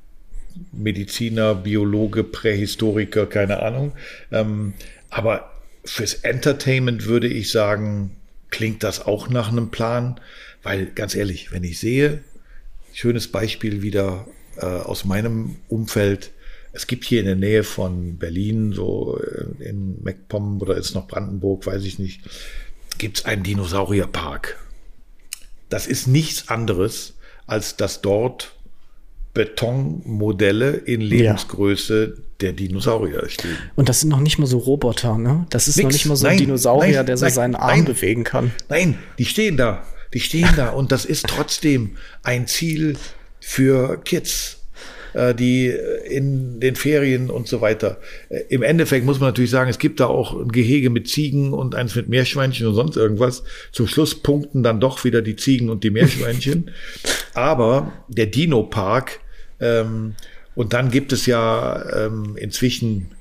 Mediziner, 0.71 1.55
Biologe, 1.55 2.23
Prähistoriker, 2.23 3.25
keine 3.25 3.61
Ahnung. 3.61 3.93
Ähm, 4.31 4.73
aber 5.09 5.51
fürs 5.85 6.15
Entertainment 6.15 7.05
würde 7.05 7.27
ich 7.27 7.51
sagen, 7.51 8.15
klingt 8.49 8.83
das 8.83 9.05
auch 9.05 9.29
nach 9.29 9.51
einem 9.51 9.71
Plan, 9.71 10.19
weil 10.61 10.87
ganz 10.87 11.15
ehrlich, 11.15 11.51
wenn 11.51 11.63
ich 11.63 11.79
sehe, 11.79 12.23
schönes 12.93 13.27
Beispiel 13.27 13.81
wieder 13.81 14.27
äh, 14.57 14.65
aus 14.65 15.05
meinem 15.05 15.55
Umfeld, 15.67 16.31
es 16.71 16.87
gibt 16.87 17.05
hier 17.05 17.19
in 17.19 17.25
der 17.27 17.35
Nähe 17.35 17.63
von 17.63 18.17
Berlin, 18.17 18.73
so 18.73 19.19
in 19.59 20.01
MacPom 20.03 20.59
oder 20.59 20.75
ist 20.75 20.95
noch 20.95 21.07
Brandenburg, 21.07 21.65
weiß 21.67 21.83
ich 21.83 21.99
nicht, 21.99 22.21
gibt 22.97 23.19
es 23.19 23.25
einen 23.25 23.43
Dinosaurierpark. 23.43 24.57
Das 25.69 25.85
ist 25.85 26.07
nichts 26.07 26.49
anderes, 26.49 27.15
als 27.45 27.77
dass 27.77 28.01
dort 28.01 28.55
Betonmodelle 29.33 30.71
in 30.71 31.01
Lebensgröße 31.01 32.13
ja. 32.15 32.23
der 32.41 32.53
Dinosaurier 32.53 33.27
stehen. 33.29 33.57
Und 33.75 33.89
das 33.89 34.01
sind 34.01 34.09
noch 34.09 34.19
nicht 34.19 34.37
mal 34.37 34.45
so 34.45 34.59
Roboter, 34.59 35.17
ne? 35.17 35.47
Das 35.49 35.67
ist 35.67 35.77
Nix. 35.77 35.85
noch 35.85 35.91
nicht 35.91 36.05
mal 36.05 36.15
so 36.15 36.27
ein 36.27 36.31
nein, 36.31 36.37
Dinosaurier, 36.39 36.97
nein, 36.97 37.05
der 37.07 37.17
so 37.17 37.25
nein, 37.25 37.33
seinen 37.33 37.55
Arm 37.55 37.85
bewegen 37.85 38.23
kann. 38.23 38.51
Nein, 38.69 38.97
die 39.17 39.25
stehen 39.25 39.57
da. 39.57 39.83
Die 40.13 40.19
stehen 40.19 40.49
da 40.55 40.69
und 40.69 40.91
das 40.91 41.05
ist 41.05 41.25
trotzdem 41.27 41.97
ein 42.21 42.45
Ziel 42.45 42.97
für 43.39 43.97
Kids 44.03 44.57
äh, 45.13 45.35
die 45.35 45.73
in 46.09 46.59
den 46.59 46.75
Ferien 46.75 47.29
und 47.29 47.47
so 47.47 47.61
weiter. 47.61 47.99
Äh, 48.29 48.41
Im 48.49 48.63
Endeffekt 48.63 49.05
muss 49.05 49.19
man 49.19 49.29
natürlich 49.29 49.51
sagen, 49.51 49.69
es 49.69 49.79
gibt 49.79 49.99
da 49.99 50.07
auch 50.07 50.39
ein 50.39 50.51
Gehege 50.51 50.89
mit 50.89 51.07
Ziegen 51.07 51.53
und 51.53 51.75
eins 51.75 51.95
mit 51.95 52.09
Meerschweinchen 52.09 52.67
und 52.67 52.73
sonst 52.73 52.97
irgendwas. 52.97 53.43
Zum 53.71 53.87
Schluss 53.87 54.15
punkten 54.15 54.63
dann 54.63 54.79
doch 54.79 55.03
wieder 55.03 55.21
die 55.21 55.35
Ziegen 55.35 55.69
und 55.69 55.83
die 55.83 55.91
Meerschweinchen. 55.91 56.71
Aber 57.33 57.93
der 58.07 58.27
Dino-Park, 58.27 59.19
ähm, 59.63 60.15
und 60.55 60.73
dann 60.73 60.91
gibt 60.91 61.13
es 61.13 61.25
ja 61.25 62.05
ähm, 62.05 62.35
inzwischen 62.37 63.11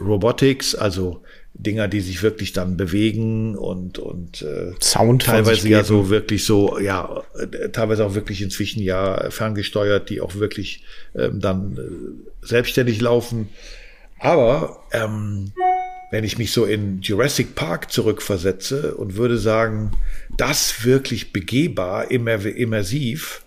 Robotics, 0.00 0.74
also 0.74 1.22
Dinger, 1.54 1.88
die 1.88 2.00
sich 2.00 2.22
wirklich 2.22 2.52
dann 2.52 2.76
bewegen 2.76 3.56
und 3.56 3.98
und 3.98 4.42
äh, 4.42 4.72
Sound 4.80 5.24
teilweise 5.24 5.68
ja 5.68 5.82
so 5.82 6.08
wirklich 6.08 6.44
so 6.44 6.78
ja 6.78 7.24
äh, 7.36 7.70
teilweise 7.70 8.06
auch 8.06 8.14
wirklich 8.14 8.42
inzwischen 8.42 8.80
ja 8.80 9.30
ferngesteuert, 9.30 10.08
die 10.08 10.20
auch 10.20 10.36
wirklich 10.36 10.84
ähm, 11.16 11.40
dann 11.40 11.76
äh, 11.76 12.46
selbstständig 12.46 13.00
laufen. 13.00 13.48
Aber 14.20 14.84
ähm, 14.92 15.52
wenn 16.10 16.24
ich 16.24 16.38
mich 16.38 16.52
so 16.52 16.64
in 16.64 17.00
Jurassic 17.00 17.54
Park 17.54 17.90
zurückversetze 17.90 18.94
und 18.94 19.16
würde 19.16 19.38
sagen, 19.38 19.92
das 20.36 20.84
wirklich 20.84 21.32
begehbar, 21.32 22.10
immer, 22.10 22.44
immersiv, 22.44 23.42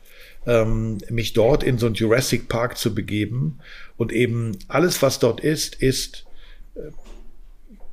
ähm, 0.45 0.97
mich 1.09 1.33
dort 1.33 1.63
in 1.63 1.77
so 1.77 1.85
einen 1.85 1.95
Jurassic 1.95 2.47
Park 2.47 2.77
zu 2.77 2.95
begeben 2.95 3.59
und 3.97 4.11
eben 4.11 4.57
alles, 4.67 5.01
was 5.01 5.19
dort 5.19 5.39
ist, 5.39 5.75
ist 5.75 6.25
äh, 6.75 6.91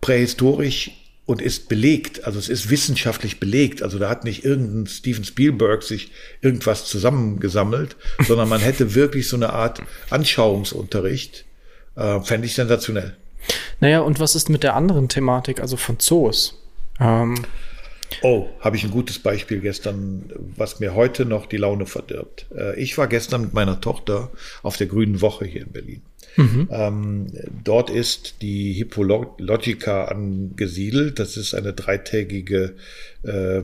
prähistorisch 0.01 0.91
und 1.27 1.43
ist 1.43 1.69
belegt, 1.69 2.25
also 2.25 2.39
es 2.39 2.49
ist 2.49 2.71
wissenschaftlich 2.71 3.39
belegt. 3.39 3.83
Also 3.83 3.99
da 3.99 4.09
hat 4.09 4.25
nicht 4.25 4.47
irgendein 4.47 4.87
Steven 4.87 5.25
Spielberg 5.25 5.83
sich 5.83 6.11
irgendwas 6.41 6.87
zusammengesammelt, 6.87 7.97
sondern 8.27 8.49
man 8.49 8.61
hätte 8.61 8.95
wirklich 8.95 9.29
so 9.29 9.37
eine 9.37 9.53
Art 9.53 9.83
Anschauungsunterricht. 10.09 11.45
Äh, 11.97 12.21
Fände 12.23 12.47
ich 12.47 12.55
sensationell. 12.55 13.17
Naja, 13.81 14.01
und 14.01 14.21
was 14.21 14.35
ist 14.35 14.49
mit 14.49 14.63
der 14.63 14.75
anderen 14.75 15.09
Thematik, 15.09 15.61
also 15.61 15.77
von 15.77 15.99
Zoos? 15.99 16.59
Ähm 16.99 17.45
Oh, 18.23 18.47
habe 18.61 18.77
ich 18.77 18.85
ein 18.85 18.91
gutes 18.91 19.19
Beispiel 19.19 19.61
gestern, 19.61 20.31
was 20.57 20.81
mir 20.81 20.95
heute 20.95 21.25
noch 21.25 21.47
die 21.47 21.57
Laune 21.57 21.87
verdirbt. 21.87 22.47
Äh, 22.55 22.81
ich 22.81 22.97
war 22.99 23.07
gestern 23.07 23.43
mit 23.43 23.55
meiner 23.55 23.81
Tochter 23.81 24.31
auf 24.63 24.77
der 24.77 24.87
Grünen 24.87 25.21
Woche 25.21 25.45
hier 25.45 25.63
in 25.63 25.73
Berlin. 25.73 26.03
Mhm. 26.37 26.69
Ähm, 26.71 27.27
dort 27.65 27.91
ist 27.91 28.43
die 28.43 28.73
Hippologica 28.73 30.05
angesiedelt. 30.05 31.19
Das 31.19 31.37
ist 31.37 31.55
eine 31.55 31.73
dreitägige 31.73 32.77
äh, 33.23 33.63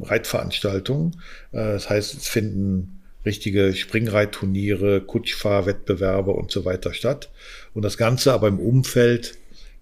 Reitveranstaltung. 0.00 1.12
Äh, 1.52 1.58
das 1.58 1.90
heißt, 1.90 2.14
es 2.14 2.28
finden 2.28 3.00
richtige 3.24 3.74
Springreitturniere, 3.74 5.00
Kutschfahrwettbewerbe 5.00 6.32
und 6.32 6.50
so 6.50 6.64
weiter 6.64 6.92
statt. 6.92 7.30
Und 7.72 7.82
das 7.82 7.96
Ganze 7.96 8.32
aber 8.32 8.48
im 8.48 8.58
Umfeld 8.58 9.34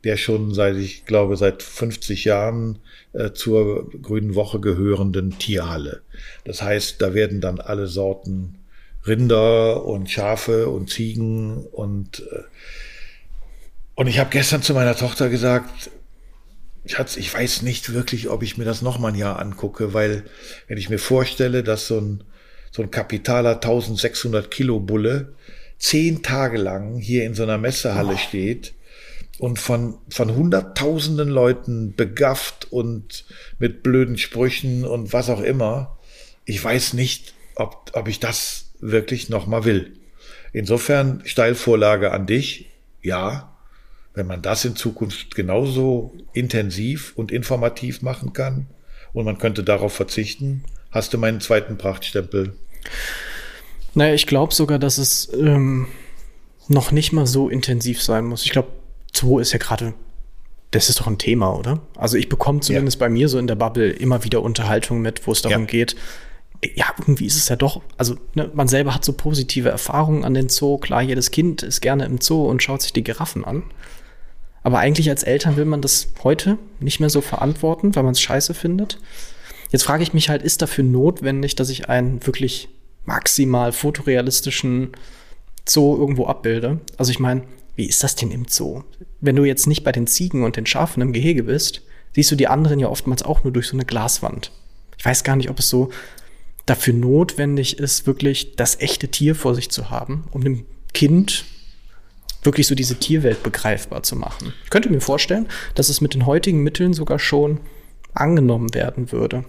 der 0.05 0.17
schon 0.17 0.55
seit, 0.55 0.77
ich 0.77 1.05
glaube, 1.05 1.37
seit 1.37 1.63
50 1.63 2.25
Jahren 2.25 2.79
äh, 3.13 3.33
zur 3.33 3.91
Grünen 4.03 4.35
Woche 4.35 4.61
gehörenden 4.61 5.39
Tierhalle. 5.39 6.03
Das 6.45 6.63
heißt, 6.63 7.01
da 7.03 7.15
werden 7.15 7.41
dann 7.41 7.61
alle 7.61 7.87
Sorten 7.87 8.57
Rinder 9.07 9.85
und 9.85 10.11
Schafe 10.11 10.69
und 10.69 10.91
Ziegen 10.91 11.67
und 11.67 12.21
äh, 12.31 12.43
und 13.95 14.07
ich 14.07 14.19
habe 14.19 14.31
gestern 14.31 14.63
zu 14.63 14.73
meiner 14.73 14.97
Tochter 14.97 15.29
gesagt, 15.29 15.91
Schatz, 16.87 17.19
ich 17.19 17.35
weiß 17.35 17.61
nicht 17.61 17.93
wirklich, 17.93 18.31
ob 18.31 18.43
ich 18.43 18.57
mir 18.57 18.65
das 18.65 18.81
noch 18.81 18.99
mal 18.99 19.09
ein 19.09 19.15
Jahr 19.15 19.39
angucke, 19.39 19.93
weil 19.93 20.25
wenn 20.69 20.79
ich 20.79 20.89
mir 20.89 20.99
vorstelle, 20.99 21.63
dass 21.63 21.87
so 21.87 22.01
ein 22.01 22.25
so 22.71 22.83
ein 22.83 22.91
kapitaler 22.91 23.57
1600 23.57 24.51
Kilo 24.51 24.81
Bulle 24.81 25.35
zehn 25.79 26.23
Tage 26.23 26.57
lang 26.57 26.97
hier 26.97 27.25
in 27.25 27.35
so 27.35 27.43
einer 27.43 27.59
Messehalle 27.59 28.15
oh. 28.15 28.19
steht 28.19 28.73
und 29.41 29.59
von, 29.59 29.97
von 30.11 30.37
hunderttausenden 30.37 31.31
Leuten 31.31 31.95
begafft 31.97 32.71
und 32.71 33.25
mit 33.59 33.83
blöden 33.83 34.19
Sprüchen 34.19 34.85
und 34.85 35.15
was 35.15 35.31
auch 35.31 35.41
immer. 35.41 35.99
Ich 36.45 36.63
weiß 36.63 36.93
nicht, 36.93 37.33
ob, 37.57 37.91
ob 37.95 38.07
ich 38.07 38.21
das 38.21 38.67
wirklich 38.81 39.31
nochmal 39.31 39.65
will. 39.65 39.95
Insofern 40.53 41.23
Steilvorlage 41.25 42.13
an 42.13 42.27
dich. 42.27 42.67
Ja, 43.01 43.57
wenn 44.13 44.27
man 44.27 44.43
das 44.43 44.67
in 44.67 44.77
Zukunft 44.77 45.35
genauso 45.35 46.13
intensiv 46.35 47.15
und 47.17 47.33
informativ 47.33 48.03
machen 48.03 48.35
kann 48.35 48.67
und 49.15 49.25
man 49.25 49.39
könnte 49.39 49.65
darauf 49.65 49.95
verzichten, 49.95 50.65
hast 50.91 51.15
du 51.15 51.19
meinen 51.19 51.41
zweiten 51.41 51.79
Prachtstempel. 51.79 52.53
Naja, 53.95 54.13
ich 54.13 54.27
glaube 54.27 54.53
sogar, 54.53 54.79
dass 54.79 54.99
es 54.99 55.33
ähm, 55.33 55.87
noch 56.69 56.93
nicht 56.93 57.13
mal 57.13 57.27
so 57.27 57.49
intensiv 57.49 58.03
sein 58.03 58.27
muss. 58.27 58.45
Ich 58.45 58.51
glaube, 58.51 58.69
Zoo 59.15 59.39
ist 59.39 59.53
ja 59.53 59.59
gerade, 59.59 59.95
das 60.71 60.89
ist 60.89 61.01
doch 61.01 61.07
ein 61.07 61.19
Thema, 61.19 61.57
oder? 61.57 61.81
Also 61.97 62.17
ich 62.17 62.29
bekomme 62.29 62.61
zumindest 62.61 63.01
ja. 63.01 63.07
bei 63.07 63.11
mir 63.11 63.29
so 63.29 63.39
in 63.39 63.47
der 63.47 63.57
Bubble 63.57 63.91
immer 63.91 64.25
wieder 64.25 64.43
Unterhaltung 64.43 65.01
mit, 65.01 65.27
wo 65.27 65.33
es 65.33 65.43
darum 65.43 65.63
ja. 65.63 65.67
geht, 65.67 65.97
ja, 66.75 66.87
irgendwie 66.99 67.27
ist 67.27 67.37
es 67.37 67.49
ja 67.49 67.57
doch, 67.57 67.81
also 67.97 68.17
ne, 68.35 68.51
man 68.53 68.69
selber 68.69 68.95
hat 68.95 69.05
so 69.05 69.15
positive 69.15 69.71
Erfahrungen 69.71 70.25
an 70.25 70.35
den 70.35 70.49
Zoo. 70.49 70.77
Klar, 70.79 71.03
jedes 71.03 71.31
Kind 71.31 71.63
ist 71.63 71.81
gerne 71.81 72.05
im 72.05 72.21
Zoo 72.21 72.47
und 72.47 72.63
schaut 72.63 72.83
sich 72.83 72.93
die 72.93 73.05
Giraffen 73.05 73.45
an. 73.45 73.63
Aber 74.63 74.79
eigentlich 74.79 75.09
als 75.09 75.23
Eltern 75.23 75.57
will 75.57 75.65
man 75.65 75.81
das 75.81 76.09
heute 76.23 76.59
nicht 76.79 77.01
mehr 77.01 77.09
so 77.09 77.23
verantworten, 77.23 77.97
weil 77.97 78.03
man 78.03 78.13
es 78.13 78.21
scheiße 78.21 78.53
findet. 78.53 78.99
Jetzt 79.71 79.85
frage 79.85 80.03
ich 80.03 80.13
mich 80.13 80.29
halt, 80.29 80.43
ist 80.43 80.61
dafür 80.61 80.85
notwendig, 80.85 81.57
dass 81.57 81.71
ich 81.71 81.89
einen 81.89 82.27
wirklich 82.27 82.69
maximal 83.07 83.73
fotorealistischen 83.73 84.93
Zoo 85.67 85.97
irgendwo 85.97 86.27
abbilde? 86.27 86.81
Also 86.99 87.11
ich 87.11 87.21
meine, 87.21 87.43
wie 87.77 87.87
ist 87.87 88.03
das 88.03 88.17
denn 88.17 88.31
im 88.31 88.47
Zoo? 88.49 88.83
Wenn 89.21 89.37
du 89.37 89.45
jetzt 89.45 89.67
nicht 89.67 89.85
bei 89.85 89.93
den 89.93 90.07
Ziegen 90.07 90.45
und 90.45 90.57
den 90.57 90.67
Schafen 90.67 91.03
im 91.03 91.13
Gehege 91.13 91.45
bist, 91.45 91.83
siehst 92.15 92.31
du 92.31 92.37
die 92.37 92.49
anderen 92.49 92.79
ja 92.79 92.89
oftmals 92.89 93.23
auch 93.23 93.45
nur 93.45 93.53
durch 93.53 93.69
so 93.69 93.77
eine 93.77 93.85
Glaswand. 93.85 94.51
Ich 94.99 95.05
weiß 95.05 95.25
gar 95.25 95.37
nicht, 95.37 95.51
ob 95.51 95.59
es 95.59 95.69
so 95.69 95.91
dafür 96.67 96.95
notwendig 96.95 97.79
ist, 97.79 98.07
wirklich 98.07 98.57
das 98.57 98.81
echte 98.81 99.09
Tier 99.09 99.35
vor 99.35 99.55
sich 99.55 99.71
zu 99.71 99.91
haben, 99.91 100.25
um 100.31 100.45
dem 100.45 100.65
Kind 100.93 101.45
wirklich 102.43 102.67
so 102.67 102.75
diese 102.75 102.97
Tierwelt 102.97 103.43
begreifbar 103.43 104.03
zu 104.03 104.17
machen. 104.17 104.53
Ich 104.65 104.71
könnte 104.71 104.91
mir 104.91 105.01
vorstellen, 105.01 105.49
dass 105.75 105.89
es 105.89 106.01
mit 106.01 106.15
den 106.15 106.27
heutigen 106.27 106.63
Mitteln 106.63 106.93
sogar 106.93 107.19
schon 107.19 107.61
angenommen 108.15 108.75
werden 108.75 109.13
würde. 109.13 109.45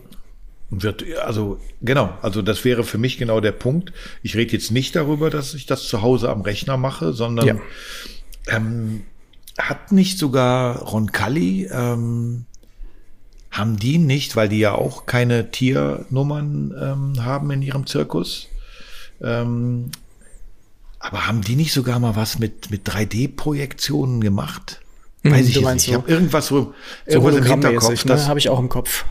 Wird, 0.73 1.03
also 1.17 1.59
genau, 1.81 2.17
also 2.21 2.41
das 2.41 2.63
wäre 2.63 2.85
für 2.85 2.97
mich 2.97 3.17
genau 3.17 3.41
der 3.41 3.51
Punkt. 3.51 3.91
Ich 4.23 4.37
rede 4.37 4.53
jetzt 4.53 4.71
nicht 4.71 4.95
darüber, 4.95 5.29
dass 5.29 5.53
ich 5.53 5.65
das 5.65 5.83
zu 5.83 6.01
Hause 6.01 6.29
am 6.29 6.41
Rechner 6.41 6.77
mache, 6.77 7.11
sondern 7.11 7.45
ja. 7.45 7.55
ähm, 8.47 9.03
hat 9.57 9.91
nicht 9.91 10.17
sogar 10.17 10.79
Roncalli 10.79 11.67
ähm, 11.69 12.45
haben 13.51 13.75
die 13.75 13.97
nicht, 13.97 14.37
weil 14.37 14.47
die 14.47 14.59
ja 14.59 14.73
auch 14.73 15.05
keine 15.05 15.51
Tiernummern 15.51 16.73
ähm, 16.79 17.25
haben 17.25 17.51
in 17.51 17.61
ihrem 17.61 17.85
Zirkus. 17.85 18.47
Ähm, 19.21 19.91
aber 20.99 21.27
haben 21.27 21.41
die 21.41 21.57
nicht 21.57 21.73
sogar 21.73 21.99
mal 21.99 22.15
was 22.15 22.39
mit, 22.39 22.71
mit 22.71 22.87
3D-Projektionen 22.87 24.21
gemacht? 24.21 24.79
Mhm, 25.23 25.31
Weiß 25.31 25.47
ich 25.49 25.55
jetzt 25.55 25.65
nicht. 25.65 25.87
Ich 25.87 25.93
so, 25.93 25.99
habe 25.99 26.09
irgendwas, 26.09 26.47
so 26.47 26.73
irgendwas 27.05 27.35
im 27.35 27.43
Hinterkopf. 27.43 28.05
Ne? 28.05 28.25
Habe 28.25 28.39
ich 28.39 28.47
auch 28.47 28.59
im 28.59 28.69
Kopf. 28.69 29.03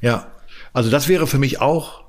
Ja, 0.00 0.26
also 0.74 0.90
das 0.90 1.08
wäre 1.08 1.26
für 1.26 1.38
mich 1.38 1.60
auch 1.60 2.04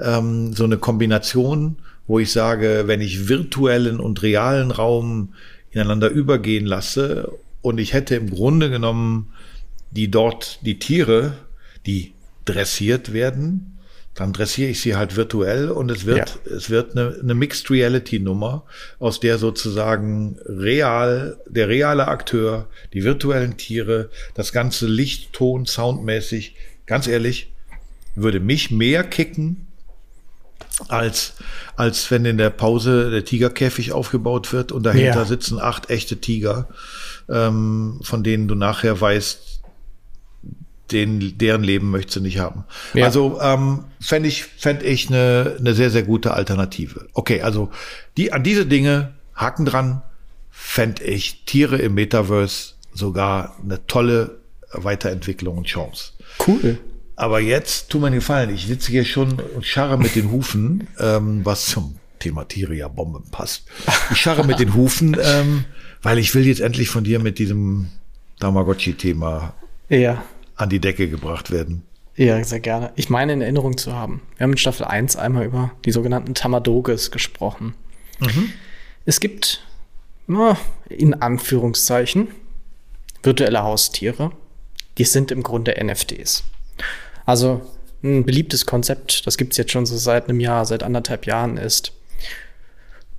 ähm, 0.00 0.54
so 0.54 0.64
eine 0.64 0.78
Kombination, 0.78 1.76
wo 2.06 2.18
ich 2.18 2.32
sage, 2.32 2.84
wenn 2.86 3.00
ich 3.00 3.28
virtuellen 3.28 4.00
und 4.00 4.22
realen 4.22 4.70
Raum 4.70 5.34
ineinander 5.70 6.08
übergehen 6.08 6.64
lasse 6.64 7.30
und 7.60 7.78
ich 7.78 7.92
hätte 7.92 8.14
im 8.14 8.30
Grunde 8.30 8.70
genommen 8.70 9.32
die 9.90 10.10
dort, 10.10 10.60
die 10.62 10.78
Tiere, 10.78 11.34
die 11.86 12.12
dressiert 12.44 13.12
werden, 13.12 13.78
dann 14.14 14.32
dressiere 14.32 14.70
ich 14.70 14.80
sie 14.80 14.94
halt 14.94 15.16
virtuell 15.16 15.70
und 15.70 15.90
es 15.90 16.06
wird, 16.06 16.40
ja. 16.46 16.52
es 16.52 16.70
wird 16.70 16.92
eine, 16.92 17.16
eine 17.20 17.34
Mixed 17.34 17.68
Reality 17.68 18.20
Nummer, 18.20 18.64
aus 19.00 19.18
der 19.18 19.38
sozusagen 19.38 20.38
real, 20.46 21.36
der 21.48 21.68
reale 21.68 22.06
Akteur, 22.06 22.68
die 22.92 23.02
virtuellen 23.02 23.56
Tiere, 23.56 24.10
das 24.34 24.52
ganze 24.52 24.86
Licht, 24.86 25.32
Ton, 25.32 25.66
Soundmäßig, 25.66 26.54
ganz 26.86 27.08
ehrlich, 27.08 27.53
würde 28.14 28.40
mich 28.40 28.70
mehr 28.70 29.04
kicken 29.04 29.66
als, 30.88 31.34
als 31.76 32.10
wenn 32.10 32.24
in 32.24 32.38
der 32.38 32.50
Pause 32.50 33.10
der 33.10 33.24
Tigerkäfig 33.24 33.92
aufgebaut 33.92 34.52
wird 34.52 34.72
und 34.72 34.82
dahinter 34.84 35.20
Ja. 35.20 35.24
sitzen 35.24 35.60
acht 35.60 35.90
echte 35.90 36.16
Tiger, 36.20 36.68
ähm, 37.28 38.00
von 38.02 38.24
denen 38.24 38.48
du 38.48 38.54
nachher 38.54 39.00
weißt, 39.00 39.60
den, 40.90 41.38
deren 41.38 41.62
Leben 41.62 41.90
möchtest 41.90 42.16
du 42.16 42.20
nicht 42.20 42.38
haben. 42.38 42.64
Ja. 42.92 43.06
Also 43.06 43.38
ähm, 43.40 43.84
fände 44.00 44.28
ich, 44.28 44.44
fänd 44.44 44.82
ich 44.82 45.08
eine, 45.08 45.56
eine 45.58 45.74
sehr, 45.74 45.90
sehr 45.90 46.02
gute 46.02 46.34
Alternative. 46.34 47.08
Okay, 47.14 47.40
also 47.42 47.70
die, 48.16 48.32
an 48.32 48.42
diese 48.42 48.66
Dinge, 48.66 49.14
Haken 49.34 49.64
dran, 49.64 50.02
fände 50.50 51.02
ich 51.04 51.44
Tiere 51.46 51.78
im 51.78 51.94
Metaverse 51.94 52.74
sogar 52.92 53.56
eine 53.62 53.86
tolle 53.86 54.38
Weiterentwicklung 54.72 55.58
und 55.58 55.66
Chance. 55.66 56.12
Cool. 56.46 56.78
Aber 57.16 57.40
jetzt, 57.40 57.90
tu 57.90 57.98
mir 58.00 58.06
einen 58.08 58.16
Gefallen, 58.16 58.52
ich 58.54 58.66
sitze 58.66 58.90
hier 58.90 59.04
schon 59.04 59.38
und 59.54 59.64
scharre 59.64 59.96
mit 59.98 60.16
den 60.16 60.30
Hufen, 60.32 60.88
ähm, 60.98 61.44
was 61.44 61.66
zum 61.66 61.96
Thema 62.18 62.44
Tiere 62.44 62.74
ja 62.74 62.88
Bomben 62.88 63.24
passt. 63.30 63.64
Ich 64.10 64.18
scharre 64.20 64.44
mit 64.44 64.58
den 64.58 64.74
Hufen, 64.74 65.16
ähm, 65.22 65.64
weil 66.02 66.18
ich 66.18 66.34
will 66.34 66.46
jetzt 66.46 66.60
endlich 66.60 66.88
von 66.88 67.04
dir 67.04 67.18
mit 67.20 67.38
diesem 67.38 67.88
Tamagotchi-Thema 68.40 69.54
Ja. 69.88 70.24
an 70.56 70.68
die 70.70 70.80
Decke 70.80 71.08
gebracht 71.08 71.50
werden. 71.50 71.82
Ja, 72.16 72.42
sehr 72.44 72.60
gerne. 72.60 72.92
Ich 72.96 73.10
meine 73.10 73.32
in 73.32 73.40
Erinnerung 73.42 73.76
zu 73.76 73.92
haben. 73.92 74.22
Wir 74.36 74.44
haben 74.44 74.52
in 74.52 74.58
Staffel 74.58 74.84
1 74.86 75.16
einmal 75.16 75.44
über 75.46 75.72
die 75.84 75.90
sogenannten 75.90 76.34
Tamadoges 76.34 77.10
gesprochen. 77.10 77.74
Es 79.04 79.18
gibt, 79.20 79.64
na, 80.28 80.56
in 80.88 81.14
Anführungszeichen, 81.14 82.28
virtuelle 83.22 83.62
Haustiere. 83.64 84.30
Die 84.98 85.04
sind 85.04 85.32
im 85.32 85.42
Grunde 85.42 85.74
NFTs. 85.82 86.44
Also 87.26 87.62
ein 88.02 88.24
beliebtes 88.24 88.66
Konzept, 88.66 89.26
das 89.26 89.36
gibt 89.36 89.52
es 89.52 89.58
jetzt 89.58 89.72
schon 89.72 89.86
so 89.86 89.96
seit 89.96 90.28
einem 90.28 90.40
Jahr, 90.40 90.66
seit 90.66 90.82
anderthalb 90.82 91.26
Jahren 91.26 91.56
ist, 91.56 91.92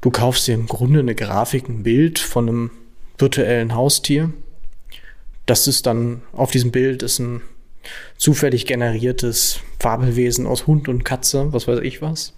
du 0.02 0.12
kaufst 0.12 0.48
dir 0.48 0.54
im 0.54 0.68
Grunde 0.68 1.00
eine 1.00 1.16
Grafik, 1.16 1.68
ein 1.68 1.84
Bild 1.84 2.20
von 2.20 2.48
einem 2.48 2.72
virtuellen 3.18 3.74
Haustier. 3.74 4.32
Das 5.46 5.68
ist 5.68 5.86
dann, 5.86 6.22
auf 6.34 6.52
diesem 6.52 6.72
Bild 6.72 7.02
ist 7.02 7.20
ein 7.20 7.42
zufällig 8.18 8.66
generiertes 8.66 9.60
Fabelwesen 9.80 10.48
aus 10.48 10.68
Hund 10.68 10.88
und 10.88 11.04
Katze, 11.04 11.54
was 11.54 11.68
weiß 11.68 11.80
ich 11.80 12.02
was. 12.02 12.34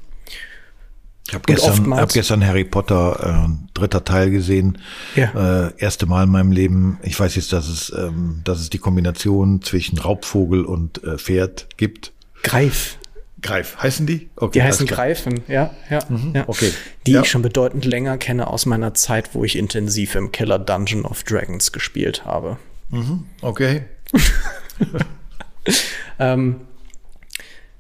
Ich 1.28 1.34
habe 1.34 1.44
gestern, 1.46 1.94
hab 1.94 2.14
gestern 2.14 2.46
Harry 2.46 2.64
Potter, 2.64 3.48
äh, 3.50 3.70
dritter 3.74 4.06
Teil 4.06 4.30
gesehen. 4.30 4.78
Ja. 5.16 5.68
Äh, 5.68 5.74
erste 5.78 6.06
Mal 6.06 6.24
in 6.24 6.30
meinem 6.30 6.52
Leben. 6.54 7.00
Ich 7.04 7.20
weiß 7.20 7.36
jetzt, 7.36 7.52
dass 7.52 7.68
es, 7.68 7.92
ähm, 7.98 8.42
dass 8.46 8.60
es 8.60 8.70
die 8.70 8.78
Kombination 8.78 9.62
zwischen 9.62 9.98
Raubvogel 9.98 10.64
und 10.64 11.04
äh, 11.04 11.18
Pferd 11.18 11.68
gibt. 11.76 12.14
Greif. 12.44 12.98
Greif, 13.42 13.78
heißen 13.78 14.08
die? 14.08 14.30
Okay, 14.36 14.60
Die 14.60 14.64
heißen. 14.64 14.88
Greifen, 14.88 15.42
ja, 15.48 15.72
ja, 15.92 16.00
ja. 16.34 16.44
okay. 16.48 16.72
Die 17.06 17.12
Ja. 17.12 17.22
ich 17.22 17.30
schon 17.30 17.44
bedeutend 17.44 17.86
länger 17.86 18.18
kenne 18.18 18.48
aus 18.48 18.66
meiner 18.66 18.94
Zeit, 18.96 19.30
wo 19.34 19.44
ich 19.44 19.58
intensiv 19.58 20.16
im 20.16 20.32
Keller 20.32 20.58
Dungeon 20.58 21.06
of 21.06 21.24
Dragons 21.24 21.72
gespielt 21.72 22.26
habe. 22.26 22.58
Okay. 23.42 23.84
Ähm, 26.20 26.62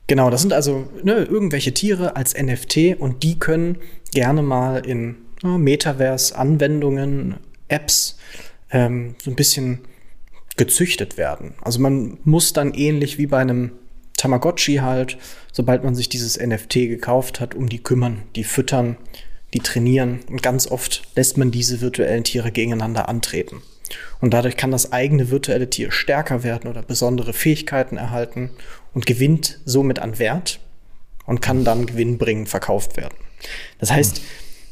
genau, 0.07 0.29
das 0.29 0.41
sind 0.41 0.53
also 0.53 0.87
ne, 1.03 1.23
irgendwelche 1.23 1.73
Tiere 1.73 2.15
als 2.15 2.35
NFT 2.35 2.99
und 2.99 3.23
die 3.23 3.39
können 3.39 3.77
gerne 4.11 4.41
mal 4.41 4.85
in 4.85 5.15
ja, 5.43 5.57
Metaverse-Anwendungen, 5.57 7.35
Apps 7.67 8.17
ähm, 8.71 9.15
so 9.21 9.31
ein 9.31 9.35
bisschen 9.35 9.79
gezüchtet 10.55 11.17
werden. 11.17 11.53
Also 11.61 11.79
man 11.79 12.17
muss 12.23 12.53
dann 12.53 12.73
ähnlich 12.73 13.17
wie 13.17 13.27
bei 13.27 13.39
einem 13.39 13.71
Tamagotchi 14.17 14.77
halt, 14.77 15.17
sobald 15.51 15.83
man 15.83 15.95
sich 15.95 16.09
dieses 16.09 16.39
NFT 16.39 16.73
gekauft 16.73 17.39
hat, 17.39 17.53
um 17.53 17.69
die 17.69 17.81
kümmern, 17.81 18.23
die 18.35 18.43
füttern, 18.43 18.97
die 19.53 19.59
trainieren 19.59 20.19
und 20.29 20.43
ganz 20.43 20.67
oft 20.67 21.03
lässt 21.15 21.37
man 21.37 21.51
diese 21.51 21.79
virtuellen 21.81 22.23
Tiere 22.23 22.51
gegeneinander 22.51 23.07
antreten. 23.07 23.61
Und 24.19 24.33
dadurch 24.33 24.57
kann 24.57 24.71
das 24.71 24.91
eigene 24.91 25.29
virtuelle 25.29 25.69
Tier 25.69 25.91
stärker 25.91 26.43
werden 26.43 26.69
oder 26.69 26.81
besondere 26.81 27.31
Fähigkeiten 27.31 27.95
erhalten 27.95 28.49
und 28.97 29.05
gewinnt 29.05 29.59
somit 29.63 29.99
an 29.99 30.17
Wert 30.17 30.59
und 31.27 31.39
kann 31.39 31.63
dann 31.63 31.85
gewinnbringend 31.85 32.49
verkauft 32.49 32.97
werden. 32.97 33.13
Das 33.77 33.91
heißt, 33.91 34.21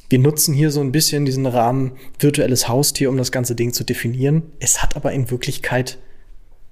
wir 0.09 0.17
nutzen 0.17 0.51
hier 0.51 0.71
so 0.71 0.81
ein 0.81 0.91
bisschen 0.91 1.25
diesen 1.25 1.45
Rahmen 1.45 1.91
virtuelles 2.17 2.67
Haustier, 2.67 3.11
um 3.11 3.17
das 3.17 3.31
ganze 3.31 3.53
Ding 3.53 3.71
zu 3.71 3.83
definieren. 3.83 4.41
Es 4.59 4.81
hat 4.81 4.95
aber 4.95 5.11
in 5.11 5.29
Wirklichkeit, 5.29 5.99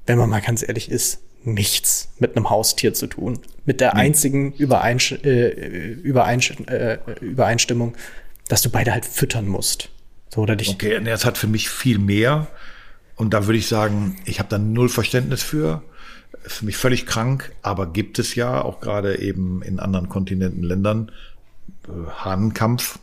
wenn 0.08 0.18
man 0.18 0.32
mal 0.32 0.42
ganz 0.42 0.68
ehrlich 0.68 0.89
ist, 0.89 1.20
nichts 1.44 2.12
mit 2.18 2.36
einem 2.36 2.50
Haustier 2.50 2.96
zu 2.96 3.06
tun. 3.06 3.38
Mit 3.66 3.82
der 3.82 3.96
einzigen 3.96 4.54
Übereinsch 4.54 5.12
äh, 5.12 5.92
Übereinsch 5.92 6.56
äh, 6.66 6.98
Übereinstimmung, 7.22 7.94
dass 8.48 8.63
du 8.63 8.72
beide 8.72 8.94
halt 8.94 9.06
füttern 9.06 9.48
musst. 9.48 9.89
So, 10.34 10.42
oder 10.42 10.56
dich 10.56 10.70
Okay, 10.70 11.00
das 11.04 11.24
hat 11.24 11.38
für 11.38 11.46
mich 11.46 11.70
viel 11.70 12.00
mehr. 12.00 12.48
Und 13.16 13.36
da 13.36 13.46
würde 13.46 13.60
ich 13.60 13.68
sagen, 13.68 14.16
ich 14.26 14.39
habe 14.39 14.50
da 14.50 14.58
null 14.58 14.89
Verständnis 14.89 15.44
für. 15.44 15.84
Für 16.46 16.66
mich 16.66 16.78
völlig 16.78 17.06
krank, 17.06 17.52
aber 17.62 17.88
gibt 17.88 18.20
es 18.20 18.36
ja 18.36 18.62
auch 18.62 18.80
gerade 18.82 19.20
eben 19.20 19.62
in 19.64 19.80
anderen 19.80 20.10
Kontinenten, 20.10 20.64
Ländern 20.64 21.12
äh, 21.88 22.10
Hahnenkampf, 22.12 23.00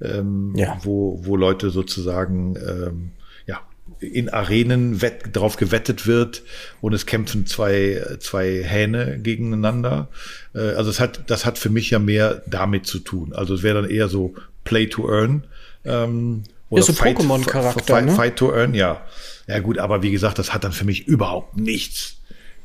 ähm, 0.00 0.54
Ja. 0.56 0.78
wo, 0.82 1.20
wo 1.24 1.36
Leute 1.36 1.70
sozusagen 1.70 2.56
ähm, 2.56 3.10
ja, 3.46 3.60
in 4.00 4.28
Arenen 4.28 5.00
wett, 5.02 5.34
drauf 5.36 5.56
gewettet 5.56 6.06
wird 6.06 6.42
und 6.80 6.92
es 6.92 7.06
kämpfen 7.06 7.46
zwei, 7.46 8.16
zwei 8.20 8.62
Hähne 8.64 9.18
gegeneinander. 9.20 10.08
Äh, 10.54 10.72
also 10.74 10.90
es 10.90 11.00
hat, 11.00 11.30
das 11.30 11.46
hat 11.46 11.58
für 11.58 11.70
mich 11.70 11.90
ja 11.90 11.98
mehr 11.98 12.42
damit 12.46 12.86
zu 12.86 12.98
tun. 12.98 13.32
Also 13.32 13.54
es 13.54 13.62
wäre 13.62 13.82
dann 13.82 13.90
eher 13.90 14.08
so 14.08 14.34
Play 14.64 14.86
to 14.88 15.08
Earn. 15.10 15.44
Ähm, 15.84 16.42
oder 16.70 16.82
so 16.82 16.92
Fight- 16.92 17.16
Pokémon-Charakter, 17.16 17.84
Fight, 17.94 18.04
ne? 18.06 18.12
Fight 18.12 18.36
to 18.36 18.52
Earn, 18.52 18.74
ja. 18.74 19.00
Ja 19.46 19.60
gut, 19.60 19.78
aber 19.78 20.02
wie 20.02 20.10
gesagt, 20.10 20.38
das 20.38 20.52
hat 20.52 20.64
dann 20.64 20.72
für 20.72 20.84
mich 20.84 21.06
überhaupt 21.06 21.56
nichts 21.56 22.17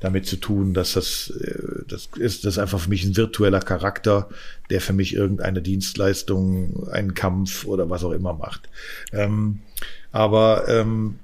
damit 0.04 0.26
zu 0.26 0.36
tun, 0.36 0.74
dass 0.74 0.94
das, 0.94 1.32
äh, 1.42 1.84
das 1.88 2.10
ist, 2.18 2.44
das 2.44 2.56
ist 2.56 2.60
einfach 2.60 2.82
für 2.82 2.90
mich 2.90 3.06
ein 3.06 3.16
virtueller 3.16 3.62
Charakter, 3.62 4.28
der 4.70 4.82
für 4.82 4.92
mich 4.92 5.16
irgendeine 5.16 5.62
Dienstleistung, 5.62 6.90
einen 6.90 7.14
Kampf 7.14 7.66
oder 7.66 7.90
was 7.90 8.04
auch 8.04 8.12
immer 8.12 8.34
macht. 8.34 8.68
Ähm, 9.14 9.60
aber 10.12 10.66
ähm, 10.68 11.20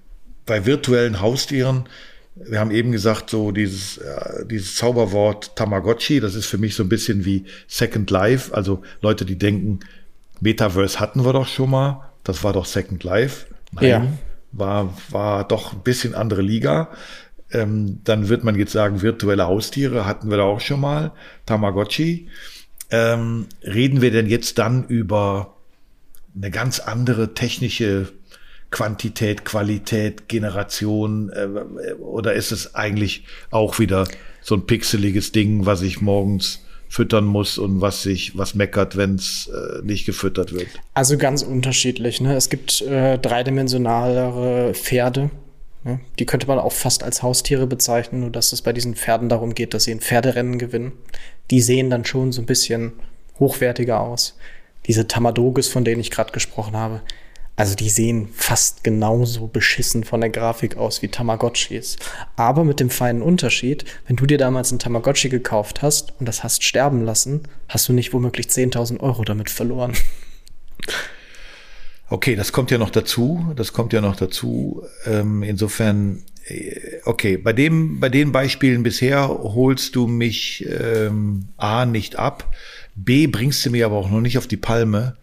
bei 0.45 0.65
virtuellen 0.65 1.19
Haustieren, 1.19 1.89
wir 2.35 2.61
haben 2.61 2.71
eben 2.71 2.93
gesagt, 2.93 3.29
so 3.29 3.51
dieses, 3.51 3.97
äh, 3.97 4.45
dieses 4.45 4.75
Zauberwort 4.75 5.57
Tamagotchi, 5.57 6.21
das 6.21 6.35
ist 6.35 6.45
für 6.45 6.57
mich 6.57 6.73
so 6.75 6.83
ein 6.83 6.89
bisschen 6.89 7.25
wie 7.25 7.43
Second 7.67 8.09
Life. 8.09 8.55
Also 8.55 8.81
Leute, 9.01 9.25
die 9.25 9.37
denken, 9.37 9.81
Metaverse 10.39 11.01
hatten 11.01 11.25
wir 11.25 11.33
doch 11.33 11.47
schon 11.47 11.69
mal, 11.69 12.09
das 12.23 12.45
war 12.45 12.53
doch 12.53 12.65
Second 12.65 13.03
Life. 13.03 13.47
Nein, 13.73 13.87
Ja. 13.89 14.07
war, 14.53 14.97
war 15.09 15.45
doch 15.45 15.73
ein 15.73 15.81
bisschen 15.83 16.15
andere 16.15 16.41
Liga. 16.41 16.89
Ähm, 17.51 17.99
dann 18.03 18.29
wird 18.29 18.43
man 18.43 18.55
jetzt 18.55 18.73
sagen, 18.73 19.01
virtuelle 19.01 19.47
Haustiere 19.47 20.05
hatten 20.05 20.29
wir 20.29 20.37
da 20.37 20.43
auch 20.43 20.61
schon 20.61 20.81
mal, 20.81 21.11
Tamagotchi. 21.45 22.27
Ähm, 22.91 23.47
reden 23.63 24.01
wir 24.01 24.11
denn 24.11 24.27
jetzt 24.27 24.57
dann 24.57 24.87
über 24.87 25.55
eine 26.35 26.51
ganz 26.51 26.79
andere 26.79 27.33
technische 27.33 28.07
Quantität, 28.71 29.45
Qualität, 29.45 30.27
Generation 30.27 31.31
äh, 31.31 31.93
oder 31.93 32.33
ist 32.33 32.51
es 32.51 32.75
eigentlich 32.75 33.25
auch 33.49 33.79
wieder 33.79 34.07
so 34.41 34.55
ein 34.55 34.65
pixeliges 34.65 35.31
Ding, 35.31 35.65
was 35.65 35.81
ich 35.81 36.01
morgens 36.01 36.63
füttern 36.87 37.25
muss 37.25 37.57
und 37.57 37.81
was 37.81 38.03
sich 38.03 38.37
was 38.37 38.55
meckert, 38.55 38.97
wenn 38.97 39.15
es 39.15 39.47
äh, 39.47 39.83
nicht 39.83 40.05
gefüttert 40.05 40.53
wird? 40.53 40.67
Also 40.93 41.17
ganz 41.17 41.43
unterschiedlich. 41.43 42.21
Ne? 42.21 42.35
Es 42.35 42.49
gibt 42.49 42.81
äh, 42.81 43.17
dreidimensionalere 43.17 44.73
Pferde. 44.73 45.29
Die 46.19 46.25
könnte 46.25 46.47
man 46.47 46.59
auch 46.59 46.73
fast 46.73 47.03
als 47.03 47.23
Haustiere 47.23 47.65
bezeichnen, 47.65 48.21
nur 48.21 48.31
dass 48.31 48.51
es 48.51 48.61
bei 48.61 48.73
diesen 48.73 48.95
Pferden 48.95 49.29
darum 49.29 49.55
geht, 49.55 49.73
dass 49.73 49.85
sie 49.85 49.91
ein 49.91 50.01
Pferderennen 50.01 50.59
gewinnen. 50.59 50.91
Die 51.51 51.61
sehen 51.61 51.89
dann 51.89 52.05
schon 52.05 52.31
so 52.31 52.41
ein 52.41 52.45
bisschen 52.45 52.93
hochwertiger 53.39 54.01
aus. 54.01 54.37
Diese 54.87 55.07
Tamadoges, 55.07 55.69
von 55.69 55.85
denen 55.85 56.01
ich 56.01 56.11
gerade 56.11 56.33
gesprochen 56.33 56.75
habe, 56.75 57.01
also 57.55 57.75
die 57.75 57.89
sehen 57.89 58.29
fast 58.33 58.83
genauso 58.83 59.47
beschissen 59.47 60.05
von 60.05 60.21
der 60.21 60.29
Grafik 60.29 60.77
aus 60.77 61.01
wie 61.01 61.09
Tamagotchis. 61.09 61.97
Aber 62.35 62.63
mit 62.63 62.79
dem 62.79 62.89
feinen 62.89 63.21
Unterschied, 63.21 63.83
wenn 64.07 64.15
du 64.15 64.25
dir 64.25 64.37
damals 64.37 64.71
ein 64.71 64.79
Tamagotchi 64.79 65.29
gekauft 65.29 65.81
hast 65.81 66.13
und 66.19 66.25
das 66.25 66.43
hast 66.43 66.63
sterben 66.63 67.03
lassen, 67.03 67.43
hast 67.67 67.89
du 67.89 67.93
nicht 67.93 68.13
womöglich 68.13 68.47
10.000 68.47 69.01
Euro 69.01 69.23
damit 69.23 69.49
verloren. 69.49 69.93
Okay, 72.09 72.35
das 72.35 72.51
kommt 72.51 72.71
ja 72.71 72.77
noch 72.77 72.89
dazu. 72.89 73.53
Das 73.55 73.73
kommt 73.73 73.93
ja 73.93 74.01
noch 74.01 74.15
dazu. 74.15 74.83
Ähm, 75.05 75.43
insofern, 75.43 76.23
äh, 76.47 76.99
okay, 77.05 77.37
bei 77.37 77.53
dem, 77.53 77.99
bei 77.99 78.09
den 78.09 78.31
Beispielen 78.31 78.83
bisher 78.83 79.27
holst 79.27 79.95
du 79.95 80.07
mich 80.07 80.65
ähm, 80.67 81.49
A 81.57 81.85
nicht 81.85 82.17
ab, 82.17 82.51
B 82.95 83.27
bringst 83.27 83.65
du 83.65 83.69
mir 83.69 83.85
aber 83.85 83.95
auch 83.97 84.09
noch 84.09 84.21
nicht 84.21 84.37
auf 84.37 84.47
die 84.47 84.57
Palme, 84.57 85.15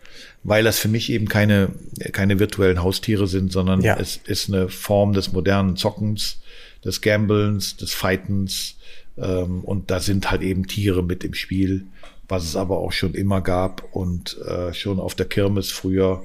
weil 0.45 0.65
das 0.65 0.79
für 0.79 0.89
mich 0.89 1.11
eben 1.11 1.29
keine, 1.29 1.71
keine 2.13 2.39
virtuellen 2.39 2.83
Haustiere 2.83 3.27
sind, 3.27 3.53
sondern 3.53 3.81
Ja. 3.83 3.99
es 3.99 4.21
ist 4.25 4.49
eine 4.49 4.69
Form 4.69 5.13
des 5.13 5.33
modernen 5.33 5.77
Zockens, 5.77 6.39
des 6.85 7.01
Gamblens, 7.01 7.77
des 7.77 7.93
Fightens. 7.93 8.77
Ähm, 9.19 9.63
und 9.65 9.91
da 9.91 9.99
sind 10.01 10.31
halt 10.31 10.43
eben 10.43 10.67
Tiere 10.69 11.03
mit 11.03 11.25
im 11.25 11.35
Spiel, 11.35 11.87
was 12.29 12.45
es 12.45 12.55
aber 12.57 12.79
auch 12.79 12.93
schon 12.93 13.15
immer 13.15 13.41
gab 13.41 13.83
und 13.93 14.39
äh, 14.47 14.73
schon 14.73 15.01
auf 15.01 15.15
der 15.15 15.27
Kirmes 15.27 15.71
früher 15.71 16.23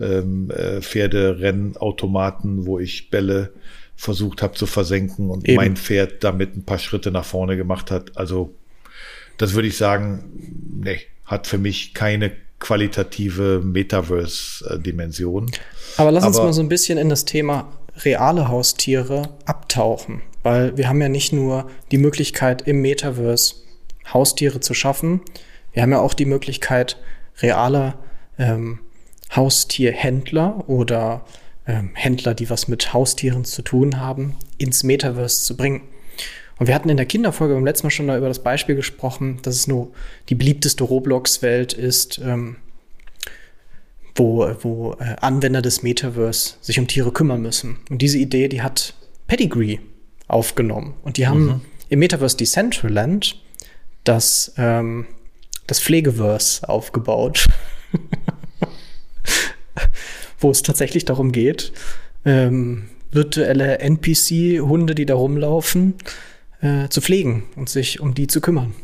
ähm, 0.00 0.50
äh, 0.50 0.80
Pferderennautomaten, 0.80 2.66
wo 2.66 2.78
ich 2.78 3.10
Bälle 3.10 3.52
versucht 3.96 4.42
habe 4.42 4.54
zu 4.54 4.66
versenken 4.66 5.30
und 5.30 5.48
Eben. 5.48 5.56
mein 5.56 5.76
Pferd 5.76 6.22
damit 6.22 6.56
ein 6.56 6.64
paar 6.64 6.78
Schritte 6.78 7.10
nach 7.10 7.24
vorne 7.24 7.56
gemacht 7.56 7.90
hat. 7.90 8.16
Also 8.16 8.54
das 9.38 9.54
würde 9.54 9.68
ich 9.68 9.76
sagen, 9.76 10.24
nee, 10.82 11.00
hat 11.24 11.46
für 11.46 11.58
mich 11.58 11.94
keine 11.94 12.32
qualitative 12.58 13.60
Metaverse-Dimension. 13.64 15.50
Aber 15.96 16.10
lass 16.10 16.24
uns 16.24 16.36
Aber, 16.36 16.46
mal 16.46 16.52
so 16.52 16.62
ein 16.62 16.68
bisschen 16.68 16.98
in 16.98 17.08
das 17.08 17.24
Thema 17.24 17.72
reale 18.04 18.48
Haustiere 18.48 19.30
abtauchen, 19.44 20.22
weil 20.42 20.76
wir 20.76 20.88
haben 20.88 21.00
ja 21.00 21.08
nicht 21.08 21.32
nur 21.32 21.70
die 21.90 21.98
Möglichkeit 21.98 22.62
im 22.62 22.82
Metaverse 22.82 23.56
Haustiere 24.12 24.60
zu 24.60 24.74
schaffen, 24.74 25.20
wir 25.72 25.82
haben 25.82 25.90
ja 25.90 26.00
auch 26.00 26.14
die 26.14 26.24
Möglichkeit 26.24 26.96
reale 27.42 27.94
ähm, 28.38 28.78
Haustierhändler 29.34 30.68
oder 30.68 31.24
ähm, 31.66 31.90
Händler, 31.94 32.34
die 32.34 32.48
was 32.48 32.68
mit 32.68 32.92
Haustieren 32.92 33.44
zu 33.44 33.62
tun 33.62 33.98
haben, 33.98 34.36
ins 34.58 34.84
Metaverse 34.84 35.42
zu 35.42 35.56
bringen. 35.56 35.82
Und 36.58 36.68
wir 36.68 36.74
hatten 36.74 36.88
in 36.88 36.96
der 36.96 37.06
Kinderfolge 37.06 37.54
beim 37.54 37.64
letzten 37.64 37.86
Mal 37.86 37.90
schon 37.90 38.08
über 38.08 38.28
das 38.28 38.42
Beispiel 38.42 38.76
gesprochen, 38.76 39.40
dass 39.42 39.56
es 39.56 39.66
nur 39.66 39.92
die 40.28 40.34
beliebteste 40.34 40.84
Roblox-Welt 40.84 41.74
ist, 41.74 42.18
ähm, 42.18 42.56
wo, 44.14 44.48
wo 44.62 44.92
äh, 44.94 45.16
Anwender 45.20 45.60
des 45.60 45.82
Metaverse 45.82 46.54
sich 46.62 46.78
um 46.78 46.86
Tiere 46.86 47.12
kümmern 47.12 47.42
müssen. 47.42 47.78
Und 47.90 48.00
diese 48.00 48.16
Idee, 48.16 48.48
die 48.48 48.62
hat 48.62 48.94
Pedigree 49.26 49.80
aufgenommen. 50.28 50.94
Und 51.02 51.18
die 51.18 51.26
haben 51.26 51.46
mhm. 51.46 51.60
im 51.90 51.98
Metaverse 51.98 52.38
Decentraland 52.38 53.42
das, 54.04 54.54
ähm, 54.56 55.06
das 55.66 55.80
Pflegeverse 55.80 56.66
aufgebaut. 56.66 57.46
wo 60.40 60.50
es 60.50 60.62
tatsächlich 60.62 61.04
darum 61.04 61.32
geht, 61.32 61.72
ähm, 62.24 62.88
virtuelle 63.10 63.78
NPC-Hunde, 63.78 64.94
die 64.94 65.06
da 65.06 65.14
rumlaufen, 65.14 65.94
äh, 66.60 66.88
zu 66.88 67.00
pflegen 67.00 67.44
und 67.56 67.68
sich 67.68 68.00
um 68.00 68.14
die 68.14 68.26
zu 68.26 68.40
kümmern. 68.40 68.74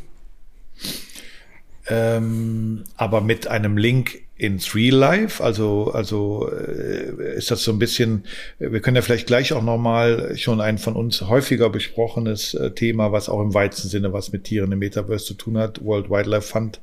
Ähm, 1.88 2.84
aber 2.96 3.20
mit 3.20 3.48
einem 3.48 3.76
Link 3.76 4.22
ins 4.42 4.74
Real 4.74 4.96
Life, 4.96 5.42
also 5.42 5.92
also 5.92 6.50
äh, 6.50 7.36
ist 7.36 7.52
das 7.52 7.62
so 7.62 7.70
ein 7.70 7.78
bisschen. 7.78 8.24
Wir 8.58 8.80
können 8.80 8.96
ja 8.96 9.02
vielleicht 9.02 9.28
gleich 9.28 9.52
auch 9.52 9.62
noch 9.62 9.78
mal 9.78 10.36
schon 10.36 10.60
ein 10.60 10.78
von 10.78 10.96
uns 10.96 11.20
häufiger 11.20 11.70
besprochenes 11.70 12.54
äh, 12.54 12.72
Thema, 12.72 13.12
was 13.12 13.28
auch 13.28 13.40
im 13.40 13.54
weitesten 13.54 13.88
Sinne 13.88 14.12
was 14.12 14.32
mit 14.32 14.42
Tieren 14.42 14.72
im 14.72 14.80
Metaverse 14.80 15.26
zu 15.26 15.34
tun 15.34 15.58
hat, 15.58 15.84
World 15.84 16.10
Wildlife 16.10 16.48
Fund, 16.48 16.80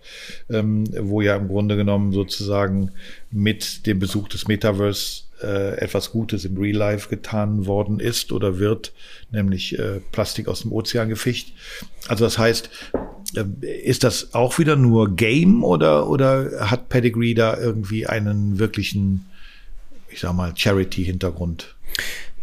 ähm, 0.50 0.86
wo 1.02 1.20
ja 1.20 1.36
im 1.36 1.50
Grunde 1.50 1.76
genommen 1.76 2.14
sozusagen 2.14 2.92
mit 3.30 3.86
dem 3.86 4.00
Besuch 4.00 4.30
des 4.30 4.48
Metaverse 4.48 5.24
äh, 5.44 5.80
etwas 5.80 6.12
Gutes 6.12 6.46
im 6.46 6.58
Real 6.58 6.78
Life 6.78 7.10
getan 7.10 7.66
worden 7.66 8.00
ist 8.00 8.32
oder 8.32 8.58
wird, 8.60 8.94
nämlich 9.32 9.78
Plastik 10.14 10.48
aus 10.48 10.62
dem 10.62 10.72
Ozean 10.72 11.10
gefischt. 11.10 11.54
Also 12.08 12.24
das 12.24 12.38
heißt, 12.38 12.70
ist 13.62 14.04
das 14.04 14.34
auch 14.34 14.60
wieder 14.60 14.76
nur 14.76 15.16
Game 15.16 15.64
oder, 15.64 16.10
oder 16.10 16.70
hat 16.70 16.90
Pedigree 16.90 17.34
da 17.34 17.58
irgendwie 17.58 18.08
einen 18.08 18.60
wirklichen, 18.60 19.26
ich 20.10 20.20
sag 20.20 20.34
mal, 20.34 20.54
Charity-Hintergrund? 20.56 21.76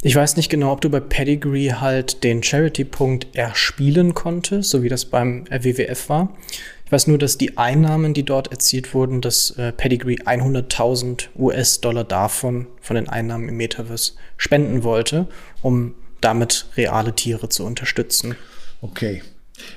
Ich 0.02 0.14
weiß 0.14 0.36
nicht 0.36 0.50
genau, 0.50 0.72
ob 0.72 0.80
du 0.80 0.90
bei 0.90 1.00
Pedigree 1.00 1.72
halt 1.72 2.22
den 2.22 2.42
Charity-Punkt 2.42 3.34
erspielen 3.34 4.14
konntest, 4.14 4.70
so 4.70 4.82
wie 4.82 4.88
das 4.88 5.06
beim 5.06 5.46
WWF 5.50 6.08
war. 6.08 6.36
Ich 6.84 6.92
weiß 6.92 7.08
nur, 7.08 7.18
dass 7.18 7.36
die 7.36 7.58
Einnahmen, 7.58 8.14
die 8.14 8.22
dort 8.22 8.52
erzielt 8.52 8.94
wurden, 8.94 9.20
dass 9.20 9.50
äh, 9.58 9.72
Pedigree 9.72 10.18
100.000 10.24 11.30
US-Dollar 11.36 12.04
davon, 12.04 12.68
von 12.80 12.94
den 12.94 13.08
Einnahmen 13.08 13.48
im 13.48 13.56
Metaverse, 13.56 14.12
spenden 14.36 14.84
wollte, 14.84 15.26
um 15.62 15.94
damit 16.20 16.66
reale 16.76 17.12
Tiere 17.12 17.48
zu 17.48 17.64
unterstützen. 17.64 18.36
Okay. 18.82 19.22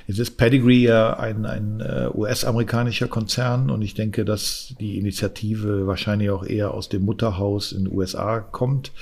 Jetzt 0.06 0.18
ist 0.18 0.36
Pedigree 0.36 0.82
ja 0.82 1.18
ein, 1.18 1.46
ein 1.46 1.80
uh, 1.80 2.18
US-amerikanischer 2.18 3.08
Konzern 3.08 3.70
und 3.70 3.82
ich 3.82 3.94
denke, 3.94 4.24
dass 4.24 4.74
die 4.80 4.98
Initiative 4.98 5.86
wahrscheinlich 5.86 6.30
auch 6.30 6.44
eher 6.44 6.72
aus 6.72 6.88
dem 6.88 7.04
Mutterhaus 7.04 7.72
in 7.72 7.84
den 7.84 7.94
USA 7.94 8.40
kommt, 8.40 8.92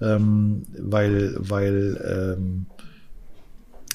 ähm, 0.00 0.62
weil, 0.78 1.34
weil 1.38 2.36
ähm, 2.36 2.66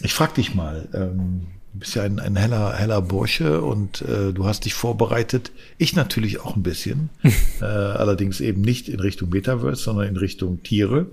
ich 0.01 0.13
frag 0.13 0.33
dich 0.35 0.55
mal, 0.55 0.87
ähm, 0.93 1.47
Du 1.73 1.79
bist 1.79 1.95
ja 1.95 2.03
ein, 2.03 2.19
ein 2.19 2.35
heller, 2.35 2.73
heller 2.73 3.01
Bursche 3.01 3.61
und 3.61 4.01
äh, 4.01 4.33
du 4.33 4.45
hast 4.45 4.65
dich 4.65 4.73
vorbereitet. 4.73 5.51
Ich 5.77 5.95
natürlich 5.95 6.39
auch 6.39 6.55
ein 6.55 6.63
bisschen. 6.63 7.09
äh, 7.61 7.65
allerdings 7.65 8.41
eben 8.41 8.61
nicht 8.61 8.89
in 8.89 8.99
Richtung 8.99 9.29
Metaverse, 9.29 9.83
sondern 9.83 10.07
in 10.07 10.17
Richtung 10.17 10.63
Tiere. 10.63 11.07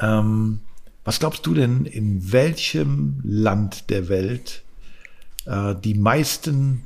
Ähm, 0.00 0.60
was 1.04 1.18
glaubst 1.18 1.44
du 1.46 1.54
denn, 1.54 1.84
in 1.84 2.32
welchem 2.32 3.20
Land 3.24 3.90
der 3.90 4.08
Welt 4.08 4.62
äh, 5.46 5.74
die 5.74 5.94
meisten 5.94 6.82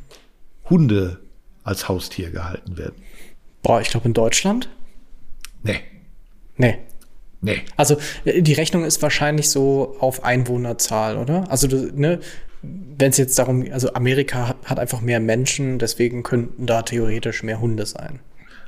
Hunde 0.68 1.20
als 1.62 1.88
Haustier 1.88 2.30
gehalten 2.30 2.76
werden? 2.76 2.96
Boah, 3.62 3.80
ich 3.80 3.90
glaube 3.90 4.06
in 4.06 4.14
Deutschland? 4.14 4.68
Nee. 5.62 5.80
Nee. 6.56 6.78
Nee. 7.40 7.62
Also 7.76 7.96
äh, 8.24 8.42
die 8.42 8.54
Rechnung 8.54 8.84
ist 8.84 9.00
wahrscheinlich 9.02 9.50
so 9.50 9.96
auf 10.00 10.24
Einwohnerzahl, 10.24 11.16
oder? 11.16 11.50
Also 11.50 11.68
ne, 11.68 12.18
wenn 12.62 13.10
es 13.10 13.18
jetzt 13.18 13.38
darum, 13.38 13.64
also 13.70 13.92
Amerika 13.92 14.48
hat, 14.48 14.56
hat 14.64 14.78
einfach 14.80 15.00
mehr 15.00 15.20
Menschen, 15.20 15.78
deswegen 15.78 16.22
könnten 16.24 16.66
da 16.66 16.82
theoretisch 16.82 17.42
mehr 17.42 17.60
Hunde 17.60 17.86
sein. 17.86 18.18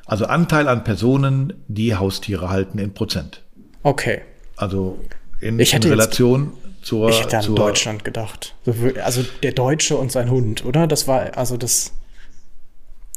Also 0.06 0.26
Anteil 0.26 0.68
an 0.68 0.84
Personen, 0.84 1.54
die 1.68 1.96
Haustiere 1.96 2.50
halten 2.50 2.78
in 2.78 2.94
Prozent. 2.94 3.42
Okay. 3.82 4.22
Also 4.56 4.98
in, 5.40 5.59
in 5.59 5.83
Relation 5.83 6.53
jetzt, 6.53 6.87
zur. 6.87 7.11
Ich 7.11 7.20
hätte 7.20 7.38
an 7.38 7.42
zur, 7.42 7.57
Deutschland 7.57 8.05
gedacht. 8.05 8.55
Also 9.03 9.24
der 9.42 9.53
Deutsche 9.53 9.96
und 9.96 10.12
sein 10.12 10.31
Hund, 10.31 10.64
oder? 10.64 10.87
Das 10.87 11.09
war 11.09 11.37
also 11.37 11.57
das. 11.57 11.92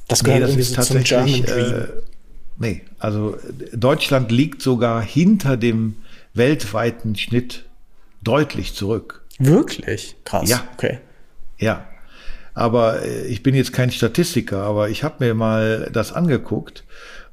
Das 0.07 0.23
gehört 0.23 0.41
nee, 0.41 0.45
das 0.45 0.69
irgendwie 0.69 0.75
so 0.75 0.93
zum 0.93 1.03
German 1.03 1.43
Dream. 1.43 1.73
Äh, 1.73 1.87
nee, 2.57 2.81
also 2.99 3.37
Deutschland 3.73 4.31
liegt 4.31 4.61
sogar 4.61 5.01
hinter 5.01 5.55
dem 5.57 5.95
weltweiten 6.33 7.15
Schnitt 7.15 7.65
deutlich 8.21 8.73
zurück. 8.73 9.23
Wirklich? 9.39 10.15
Krass. 10.25 10.49
Ja. 10.49 10.67
Okay. 10.73 10.99
Ja. 11.57 11.87
Aber 12.53 13.03
äh, 13.03 13.25
ich 13.27 13.43
bin 13.43 13.55
jetzt 13.55 13.73
kein 13.73 13.91
Statistiker, 13.91 14.63
aber 14.63 14.89
ich 14.89 15.03
habe 15.03 15.23
mir 15.23 15.33
mal 15.33 15.89
das 15.91 16.13
angeguckt 16.13 16.83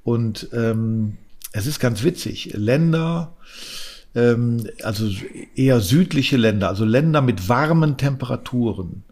und 0.02 0.48
ähm, 0.52 1.18
es 1.52 1.66
ist 1.66 1.80
ganz 1.80 2.02
witzig. 2.04 2.52
Länder, 2.54 3.36
ähm, 4.14 4.66
also 4.82 5.10
eher 5.54 5.80
südliche 5.80 6.36
Länder, 6.36 6.68
also 6.68 6.84
Länder 6.84 7.20
mit 7.20 7.48
warmen 7.48 7.96
Temperaturen, 7.96 9.04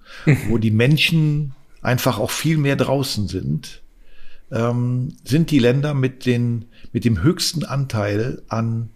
wo 0.48 0.58
die 0.58 0.70
Menschen 0.70 1.54
einfach 1.82 2.18
auch 2.18 2.30
viel 2.30 2.56
mehr 2.56 2.76
draußen 2.76 3.28
sind, 3.28 3.82
ähm, 4.50 5.14
sind 5.24 5.50
die 5.50 5.58
Länder 5.58 5.94
mit, 5.94 6.26
den, 6.26 6.66
mit 6.92 7.04
dem 7.04 7.22
höchsten 7.22 7.64
Anteil 7.64 8.42
an 8.48 8.90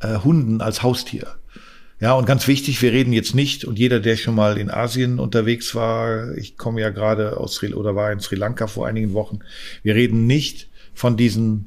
äh, 0.00 0.18
Hunden 0.18 0.60
als 0.60 0.82
Haustier. 0.82 1.26
Ja, 2.00 2.12
und 2.12 2.26
ganz 2.26 2.46
wichtig, 2.46 2.80
wir 2.80 2.92
reden 2.92 3.12
jetzt 3.12 3.34
nicht, 3.34 3.64
und 3.64 3.76
jeder, 3.76 3.98
der 3.98 4.16
schon 4.16 4.36
mal 4.36 4.56
in 4.58 4.70
Asien 4.70 5.18
unterwegs 5.18 5.74
war, 5.74 6.36
ich 6.36 6.56
komme 6.56 6.80
ja 6.80 6.90
gerade 6.90 7.38
aus 7.38 7.56
Sri 7.56 7.74
oder 7.74 7.96
war 7.96 8.12
in 8.12 8.20
Sri 8.20 8.36
Lanka 8.36 8.68
vor 8.68 8.86
einigen 8.86 9.14
Wochen, 9.14 9.40
wir 9.82 9.96
reden 9.96 10.26
nicht 10.26 10.68
von 10.94 11.16
diesen 11.16 11.66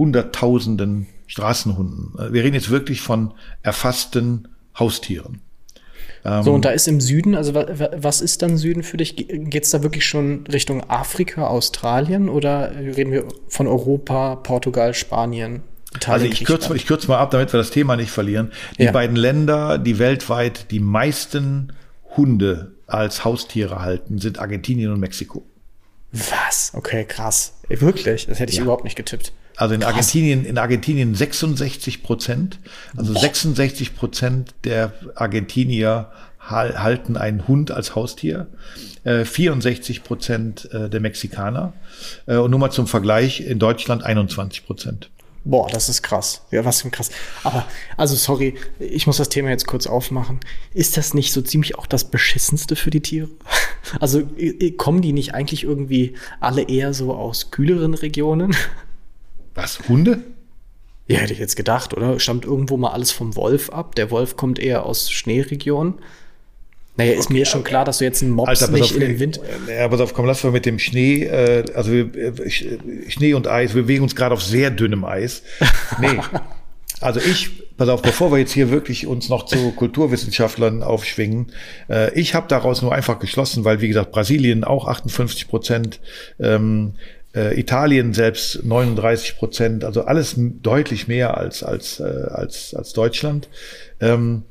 Hunderttausenden 0.00 1.08
Straßenhunden. 1.26 2.32
Wir 2.32 2.42
reden 2.42 2.54
jetzt 2.54 2.70
wirklich 2.70 3.02
von 3.02 3.34
erfassten 3.62 4.48
Haustieren. 4.78 5.42
So, 6.24 6.52
und 6.52 6.64
da 6.64 6.70
ist 6.70 6.88
im 6.88 7.02
Süden, 7.02 7.34
also 7.34 7.54
was 7.54 8.22
ist 8.22 8.40
dann 8.40 8.56
Süden 8.56 8.82
für 8.82 8.96
dich? 8.96 9.16
Geht 9.16 9.64
es 9.64 9.70
da 9.70 9.82
wirklich 9.82 10.06
schon 10.06 10.46
Richtung 10.46 10.88
Afrika, 10.88 11.46
Australien 11.46 12.30
oder 12.30 12.72
reden 12.74 13.12
wir 13.12 13.26
von 13.48 13.66
Europa, 13.66 14.36
Portugal, 14.36 14.94
Spanien? 14.94 15.62
Italien, 15.94 16.30
also 16.30 16.40
ich 16.40 16.44
kürze, 16.46 16.74
ich 16.76 16.86
kürze 16.86 17.08
mal 17.08 17.18
ab, 17.18 17.30
damit 17.30 17.52
wir 17.52 17.58
das 17.58 17.70
Thema 17.70 17.96
nicht 17.96 18.10
verlieren. 18.10 18.52
Die 18.78 18.84
ja. 18.84 18.92
beiden 18.92 19.16
Länder, 19.16 19.76
die 19.76 19.98
weltweit 19.98 20.70
die 20.70 20.80
meisten 20.80 21.74
Hunde 22.16 22.72
als 22.86 23.24
Haustiere 23.24 23.80
halten, 23.80 24.18
sind 24.18 24.38
Argentinien 24.38 24.92
und 24.92 25.00
Mexiko. 25.00 25.44
Was? 26.12 26.72
Okay, 26.74 27.04
krass. 27.04 27.54
Wirklich? 27.68 28.26
Das 28.26 28.40
hätte 28.40 28.50
ich 28.50 28.58
ja. 28.58 28.64
überhaupt 28.64 28.84
nicht 28.84 28.96
getippt. 28.96 29.32
Also 29.60 29.74
in 29.74 29.84
Argentinien, 29.84 30.46
in 30.46 30.56
Argentinien 30.56 31.14
66 31.14 32.02
Prozent. 32.02 32.58
Also 32.96 33.12
Boah. 33.12 33.20
66 33.20 33.94
Prozent 33.94 34.54
der 34.64 34.94
Argentinier 35.16 36.10
halten 36.38 37.18
einen 37.18 37.46
Hund 37.46 37.70
als 37.70 37.94
Haustier. 37.94 38.46
64 39.04 39.98
äh, 39.98 40.00
Prozent 40.00 40.72
äh, 40.72 40.88
der 40.88 41.00
Mexikaner. 41.00 41.74
Äh, 42.24 42.36
und 42.36 42.50
nur 42.50 42.58
mal 42.58 42.70
zum 42.70 42.86
Vergleich, 42.86 43.42
in 43.42 43.58
Deutschland 43.58 44.02
21 44.02 44.64
Prozent. 44.64 45.10
Boah, 45.44 45.68
das 45.68 45.90
ist 45.90 46.00
krass. 46.02 46.40
Ja, 46.50 46.64
was 46.64 46.80
für 46.80 46.88
krass. 46.88 47.10
Aber, 47.44 47.66
also 47.98 48.16
sorry, 48.16 48.54
ich 48.78 49.06
muss 49.06 49.18
das 49.18 49.28
Thema 49.28 49.50
jetzt 49.50 49.66
kurz 49.66 49.86
aufmachen. 49.86 50.40
Ist 50.72 50.96
das 50.96 51.12
nicht 51.12 51.34
so 51.34 51.42
ziemlich 51.42 51.76
auch 51.76 51.86
das 51.86 52.04
Beschissenste 52.04 52.76
für 52.76 52.90
die 52.90 53.02
Tiere? 53.02 53.28
Also 53.98 54.22
kommen 54.76 55.00
die 55.00 55.14
nicht 55.14 55.34
eigentlich 55.34 55.64
irgendwie 55.64 56.14
alle 56.38 56.68
eher 56.68 56.92
so 56.92 57.14
aus 57.14 57.50
kühleren 57.50 57.94
Regionen? 57.94 58.54
Was, 59.54 59.88
Hunde? 59.88 60.22
Ja, 61.06 61.18
hätte 61.18 61.32
ich 61.32 61.40
jetzt 61.40 61.56
gedacht, 61.56 61.92
oder? 61.92 62.20
Stammt 62.20 62.44
irgendwo 62.44 62.76
mal 62.76 62.92
alles 62.92 63.10
vom 63.10 63.34
Wolf 63.34 63.70
ab? 63.70 63.96
Der 63.96 64.10
Wolf 64.10 64.36
kommt 64.36 64.58
eher 64.58 64.86
aus 64.86 65.10
Schneeregionen. 65.10 65.94
Naja, 66.96 67.12
ist 67.12 67.26
okay, 67.26 67.32
mir 67.32 67.46
schon 67.46 67.64
klar, 67.64 67.84
dass 67.84 67.98
du 67.98 68.04
jetzt 68.04 68.22
einen 68.22 68.32
Mops 68.32 68.48
Alter, 68.48 68.72
nicht 68.72 68.84
auf, 68.84 68.94
in 68.94 69.00
den 69.00 69.18
Wind. 69.18 69.40
Ja, 69.68 69.88
pass 69.88 70.00
auf, 70.00 70.12
komm, 70.12 70.26
lass 70.26 70.44
mal 70.44 70.52
mit 70.52 70.66
dem 70.66 70.78
Schnee, 70.78 71.24
äh, 71.24 71.64
also 71.74 71.92
äh, 71.92 72.50
Schnee 73.08 73.34
und 73.34 73.48
Eis, 73.48 73.74
wir 73.74 73.82
bewegen 73.82 74.02
uns 74.02 74.14
gerade 74.14 74.34
auf 74.34 74.42
sehr 74.42 74.70
dünnem 74.70 75.04
Eis. 75.04 75.42
Nee. 76.00 76.20
Also 77.00 77.18
ich, 77.18 77.76
pass 77.78 77.88
auf, 77.88 78.02
bevor 78.02 78.30
wir 78.30 78.38
jetzt 78.38 78.52
hier 78.52 78.70
wirklich 78.70 79.06
uns 79.06 79.30
noch 79.30 79.46
zu 79.46 79.72
Kulturwissenschaftlern 79.72 80.82
aufschwingen, 80.82 81.52
äh, 81.88 82.12
ich 82.12 82.34
habe 82.34 82.46
daraus 82.48 82.82
nur 82.82 82.94
einfach 82.94 83.18
geschlossen, 83.18 83.64
weil 83.64 83.80
wie 83.80 83.88
gesagt 83.88 84.12
Brasilien 84.12 84.64
auch 84.64 84.86
58 84.86 85.48
Prozent, 85.48 86.00
ähm, 86.38 86.92
äh, 87.34 87.58
Italien 87.58 88.12
selbst 88.12 88.64
39 88.64 89.36
Prozent, 89.38 89.84
also 89.84 90.02
alles 90.04 90.34
deutlich 90.36 91.08
mehr 91.08 91.36
als 91.36 91.62
als 91.62 92.00
äh, 92.00 92.26
als 92.30 92.74
als 92.74 92.92
Deutschland. 92.92 93.48
Ähm, 94.00 94.44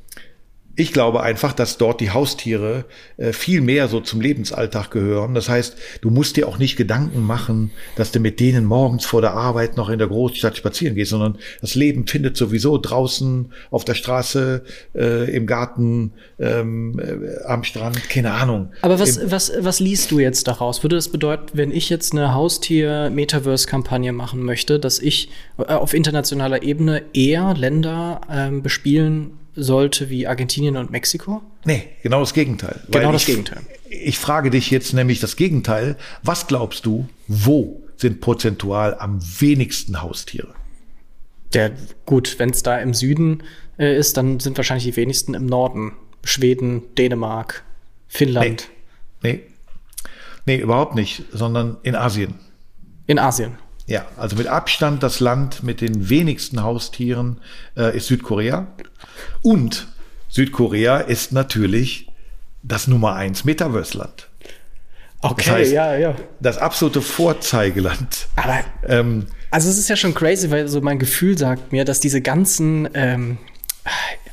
ich 0.79 0.93
glaube 0.93 1.21
einfach, 1.21 1.53
dass 1.53 1.77
dort 1.77 1.99
die 2.01 2.11
Haustiere 2.11 2.85
äh, 3.17 3.33
viel 3.33 3.61
mehr 3.61 3.87
so 3.87 3.99
zum 3.99 4.21
Lebensalltag 4.21 4.91
gehören. 4.91 5.33
Das 5.33 5.49
heißt, 5.49 5.75
du 6.01 6.09
musst 6.09 6.37
dir 6.37 6.47
auch 6.47 6.57
nicht 6.57 6.77
Gedanken 6.77 7.21
machen, 7.21 7.71
dass 7.95 8.11
du 8.11 8.19
mit 8.19 8.39
denen 8.39 8.65
morgens 8.65 9.05
vor 9.05 9.21
der 9.21 9.33
Arbeit 9.33 9.77
noch 9.77 9.89
in 9.89 9.99
der 9.99 10.07
Großstadt 10.07 10.55
spazieren 10.57 10.95
gehst, 10.95 11.11
sondern 11.11 11.37
das 11.61 11.75
Leben 11.75 12.07
findet 12.07 12.37
sowieso 12.37 12.77
draußen 12.77 13.51
auf 13.71 13.83
der 13.83 13.93
Straße, 13.93 14.63
äh, 14.95 15.35
im 15.35 15.47
Garten, 15.47 16.13
ähm, 16.39 16.99
äh, 16.99 17.43
am 17.45 17.63
Strand, 17.63 18.09
keine 18.09 18.31
Ahnung. 18.31 18.71
Aber 18.81 18.99
was, 18.99 19.19
was, 19.29 19.51
was 19.59 19.79
liest 19.79 20.11
du 20.11 20.19
jetzt 20.19 20.47
daraus? 20.47 20.83
Würde 20.83 20.95
das 20.95 21.09
bedeuten, 21.09 21.49
wenn 21.53 21.71
ich 21.71 21.89
jetzt 21.89 22.13
eine 22.13 22.33
Haustier-Metaverse-Kampagne 22.33 24.13
machen 24.13 24.43
möchte, 24.43 24.79
dass 24.79 24.99
ich 24.99 25.29
äh, 25.57 25.63
auf 25.63 25.93
internationaler 25.93 26.63
Ebene 26.63 27.03
eher 27.13 27.53
Länder 27.53 28.21
ähm, 28.31 28.61
bespielen 28.63 29.38
sollte 29.55 30.09
wie 30.09 30.27
Argentinien 30.27 30.77
und 30.77 30.91
Mexiko? 30.91 31.41
Nee, 31.65 31.83
genau 32.03 32.19
das 32.19 32.33
Gegenteil. 32.33 32.81
Genau 32.89 33.11
das 33.11 33.23
ich, 33.23 33.27
Gegenteil. 33.27 33.61
Ich 33.89 34.19
frage 34.19 34.49
dich 34.49 34.71
jetzt 34.71 34.93
nämlich 34.93 35.19
das 35.19 35.35
Gegenteil. 35.35 35.97
Was 36.23 36.47
glaubst 36.47 36.85
du, 36.85 37.07
wo 37.27 37.81
sind 37.97 38.21
prozentual 38.21 38.95
am 38.97 39.19
wenigsten 39.39 40.01
Haustiere? 40.01 40.53
Der, 41.53 41.71
gut, 42.05 42.37
wenn 42.37 42.51
es 42.51 42.63
da 42.63 42.77
im 42.77 42.93
Süden 42.93 43.43
äh, 43.77 43.97
ist, 43.97 44.17
dann 44.17 44.39
sind 44.39 44.57
wahrscheinlich 44.57 44.85
die 44.85 44.95
wenigsten 44.95 45.33
im 45.33 45.45
Norden. 45.45 45.93
Schweden, 46.23 46.83
Dänemark, 46.95 47.63
Finnland. 48.07 48.69
Nee. 49.23 49.31
nee. 49.31 49.43
Nee, 50.45 50.57
überhaupt 50.57 50.95
nicht, 50.95 51.23
sondern 51.31 51.77
in 51.83 51.95
Asien. 51.95 52.35
In 53.07 53.19
Asien. 53.19 53.57
Ja, 53.89 54.05
also 54.17 54.35
mit 54.35 54.45
Abstand 54.45 55.01
das 55.01 55.19
Land 55.19 55.63
mit 55.63 55.81
den 55.81 56.09
wenigsten 56.09 56.61
Haustieren 56.61 57.41
äh, 57.75 57.97
ist 57.97 58.05
Südkorea. 58.05 58.67
Und 59.41 59.87
Südkorea 60.29 60.99
ist 60.99 61.31
natürlich 61.31 62.07
das 62.61 62.87
Nummer 62.87 63.15
eins 63.15 63.45
Metaverse-Land. 63.45 64.27
Okay, 65.21 65.43
das 65.43 65.53
heißt, 65.55 65.71
ja, 65.71 65.97
ja. 65.97 66.15
Das 66.39 66.59
absolute 66.59 67.01
Vorzeigeland. 67.01 68.27
Aber, 68.35 68.59
ähm, 68.87 69.25
also 69.49 69.69
es 69.69 69.79
ist 69.79 69.89
ja 69.89 69.95
schon 69.95 70.13
crazy, 70.13 70.51
weil 70.51 70.67
so 70.67 70.81
mein 70.81 70.99
Gefühl 70.99 71.35
sagt 71.35 71.71
mir, 71.71 71.83
dass 71.83 71.99
diese 71.99 72.21
ganzen 72.21 72.87
ähm, 72.93 73.39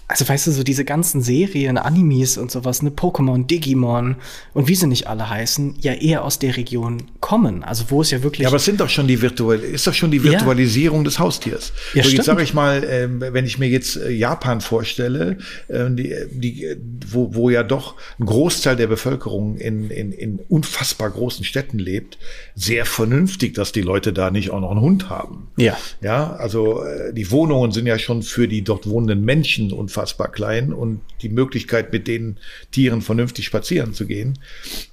also 0.08 0.28
weißt 0.28 0.46
du, 0.46 0.52
so 0.52 0.62
diese 0.62 0.84
ganzen 0.84 1.20
Serien, 1.20 1.78
Animes 1.78 2.38
und 2.38 2.50
sowas, 2.50 2.82
ne, 2.82 2.90
Pokémon, 2.90 3.46
Digimon 3.46 4.16
und 4.54 4.68
wie 4.68 4.76
sie 4.76 4.86
nicht 4.86 5.08
alle 5.08 5.28
heißen, 5.28 5.76
ja 5.80 5.94
eher 5.94 6.24
aus 6.24 6.38
der 6.38 6.56
Region 6.56 7.02
kommen. 7.20 7.64
Also 7.64 7.86
wo 7.88 8.02
es 8.02 8.12
ja 8.12 8.22
wirklich. 8.22 8.42
Ja, 8.42 8.48
aber 8.48 8.58
es 8.58 8.64
sind 8.64 8.80
doch 8.80 8.88
schon 8.88 9.08
die 9.08 9.20
virtuell, 9.20 9.60
ist 9.60 9.86
doch 9.86 9.94
schon 9.94 10.12
die 10.12 10.22
Virtualisierung 10.22 11.00
ja. 11.00 11.04
des 11.04 11.18
Haustiers. 11.18 11.72
Ja, 11.94 12.04
so, 12.04 12.10
jetzt 12.10 12.26
sage 12.26 12.44
ich 12.44 12.54
mal, 12.54 12.84
äh, 12.84 13.08
wenn 13.32 13.46
ich 13.46 13.58
mir 13.58 13.68
jetzt 13.68 13.96
äh, 13.96 14.10
Japan 14.10 14.60
vorstelle, 14.60 15.38
äh, 15.66 15.90
die, 15.90 16.14
die, 16.30 16.76
wo, 17.08 17.34
wo 17.34 17.50
ja 17.50 17.64
doch 17.64 17.96
ein 18.20 18.26
Großteil 18.26 18.76
der 18.76 18.86
Bevölkerung 18.86 19.56
in, 19.56 19.90
in, 19.90 20.12
in 20.12 20.38
unfassbar 20.48 21.10
großen 21.10 21.44
Städten 21.44 21.80
lebt, 21.80 22.18
sehr 22.54 22.86
vernünftig, 22.86 23.54
dass 23.54 23.72
die 23.72 23.82
Leute 23.82 24.12
da 24.12 24.30
nicht 24.30 24.50
auch 24.50 24.60
noch 24.60 24.70
einen 24.70 24.80
Hund 24.80 25.10
haben. 25.10 25.48
Ja. 25.56 25.76
Ja, 26.00 26.34
also 26.34 26.84
äh, 26.84 27.12
die 27.12 27.28
Wohnungen 27.32 27.72
sind 27.72 27.86
ja 27.86 27.98
schon 27.98 28.22
für 28.22 28.46
die 28.46 28.62
dort 28.62 28.88
wohnenden 28.88 29.24
Menschen 29.24 29.72
und 29.72 29.95
unfassbar 29.96 30.30
klein 30.30 30.72
und 30.72 31.00
die 31.22 31.28
Möglichkeit, 31.28 31.92
mit 31.92 32.06
den 32.06 32.38
Tieren 32.70 33.00
vernünftig 33.00 33.46
spazieren 33.46 33.94
zu 33.94 34.06
gehen. 34.06 34.38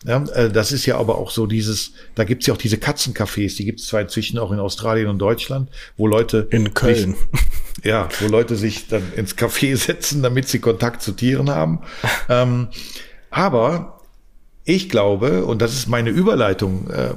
Ja, 0.06 0.24
äh, 0.34 0.50
das 0.50 0.72
ist 0.72 0.86
ja 0.86 0.98
aber 0.98 1.18
auch 1.18 1.32
so 1.32 1.46
dieses, 1.46 1.94
da 2.16 2.24
gibt's 2.24 2.48
ja 2.48 2.54
auch 2.54 2.58
diese 2.58 2.78
Katzencafés, 2.78 3.58
die 3.58 3.66
gibt's 3.66 3.88
zwar 3.88 4.02
inzwischen 4.02 4.40
auch 4.40 4.52
in 4.52 4.60
Australien 4.60 5.08
und 5.08 5.20
Deutschland, 5.20 5.70
wo 5.98 6.08
Leute 6.08 6.48
in 6.52 6.74
Köln. 6.74 7.16
Sich, 7.16 7.16
ja, 7.84 8.08
wo 8.22 8.28
Leute 8.28 8.56
sich 8.56 8.88
dann 8.88 9.04
ins 9.16 9.38
Café 9.38 9.76
setzen, 9.86 10.24
damit 10.24 10.48
sie 10.48 10.60
Kontakt 10.60 11.02
zu 11.02 11.12
Tieren 11.12 11.50
haben. 11.50 11.82
ähm, 12.30 12.70
aber 13.30 14.00
ich 14.66 14.88
glaube, 14.88 15.44
und 15.44 15.62
das 15.62 15.74
ist 15.74 15.88
meine 15.88 16.12
Überleitung 16.12 16.90
äh, 16.90 17.14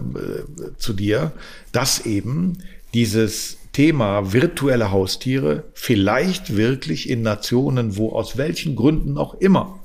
zu 0.78 0.92
dir, 0.92 1.30
dass 1.70 2.04
eben 2.04 2.58
dieses 2.92 3.58
Thema 3.76 4.32
virtuelle 4.32 4.90
Haustiere 4.90 5.64
vielleicht 5.74 6.56
wirklich 6.56 7.10
in 7.10 7.20
Nationen, 7.20 7.98
wo 7.98 8.12
aus 8.12 8.38
welchen 8.38 8.74
Gründen 8.74 9.18
auch 9.18 9.34
immer 9.34 9.80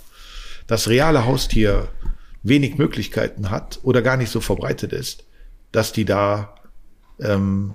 das 0.65 0.87
reale 0.87 1.25
Haustier 1.25 1.89
wenig 2.41 2.77
Möglichkeiten 2.77 3.51
hat 3.51 3.79
oder 3.83 4.01
gar 4.01 4.15
nicht 4.15 4.29
so 4.29 4.39
verbreitet 4.39 4.93
ist, 4.93 5.25
dass 5.73 5.91
die 5.91 6.05
da 6.05 6.55
ähm, 7.19 7.73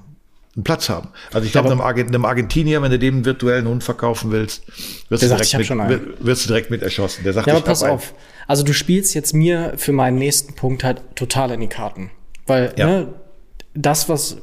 einen 0.55 0.65
Platz 0.65 0.89
haben. 0.89 1.11
Also 1.35 1.45
ich 1.45 1.53
glaube, 1.53 1.71
einem, 1.71 1.83
Argent 1.83 2.09
einem, 2.09 2.25
Argentinier, 2.25 2.81
wenn 2.81 2.91
du 2.91 2.99
dem 2.99 3.17
einen 3.17 3.25
virtuellen 3.27 3.69
Hund 3.69 3.85
verkaufen 3.85 4.31
willst, 4.31 4.67
wirst, 5.11 5.23
du 5.23 5.29
direkt, 5.29 5.45
sagt, 5.45 5.69
mit, 5.69 6.25
wirst 6.25 6.45
du 6.45 6.49
direkt 6.49 6.71
mit 6.71 6.81
erschossen. 6.81 7.25
Der 7.25 7.35
sagt, 7.35 7.47
ja, 7.47 7.53
aber 7.53 7.63
pass 7.63 7.83
auf. 7.83 8.15
Also 8.47 8.63
du 8.63 8.73
spielst 8.73 9.15
jetzt 9.15 9.35
mir 9.35 9.75
für 9.77 9.93
meinen 9.93 10.17
nächsten 10.17 10.55
Punkt 10.55 10.83
halt 10.83 11.03
total 11.15 11.51
in 11.51 11.61
die 11.61 11.69
Karten. 11.69 12.11
Weil 12.47 12.73
ja. 12.79 12.87
ne, 12.87 13.15
das, 13.77 14.09
was 14.09 14.39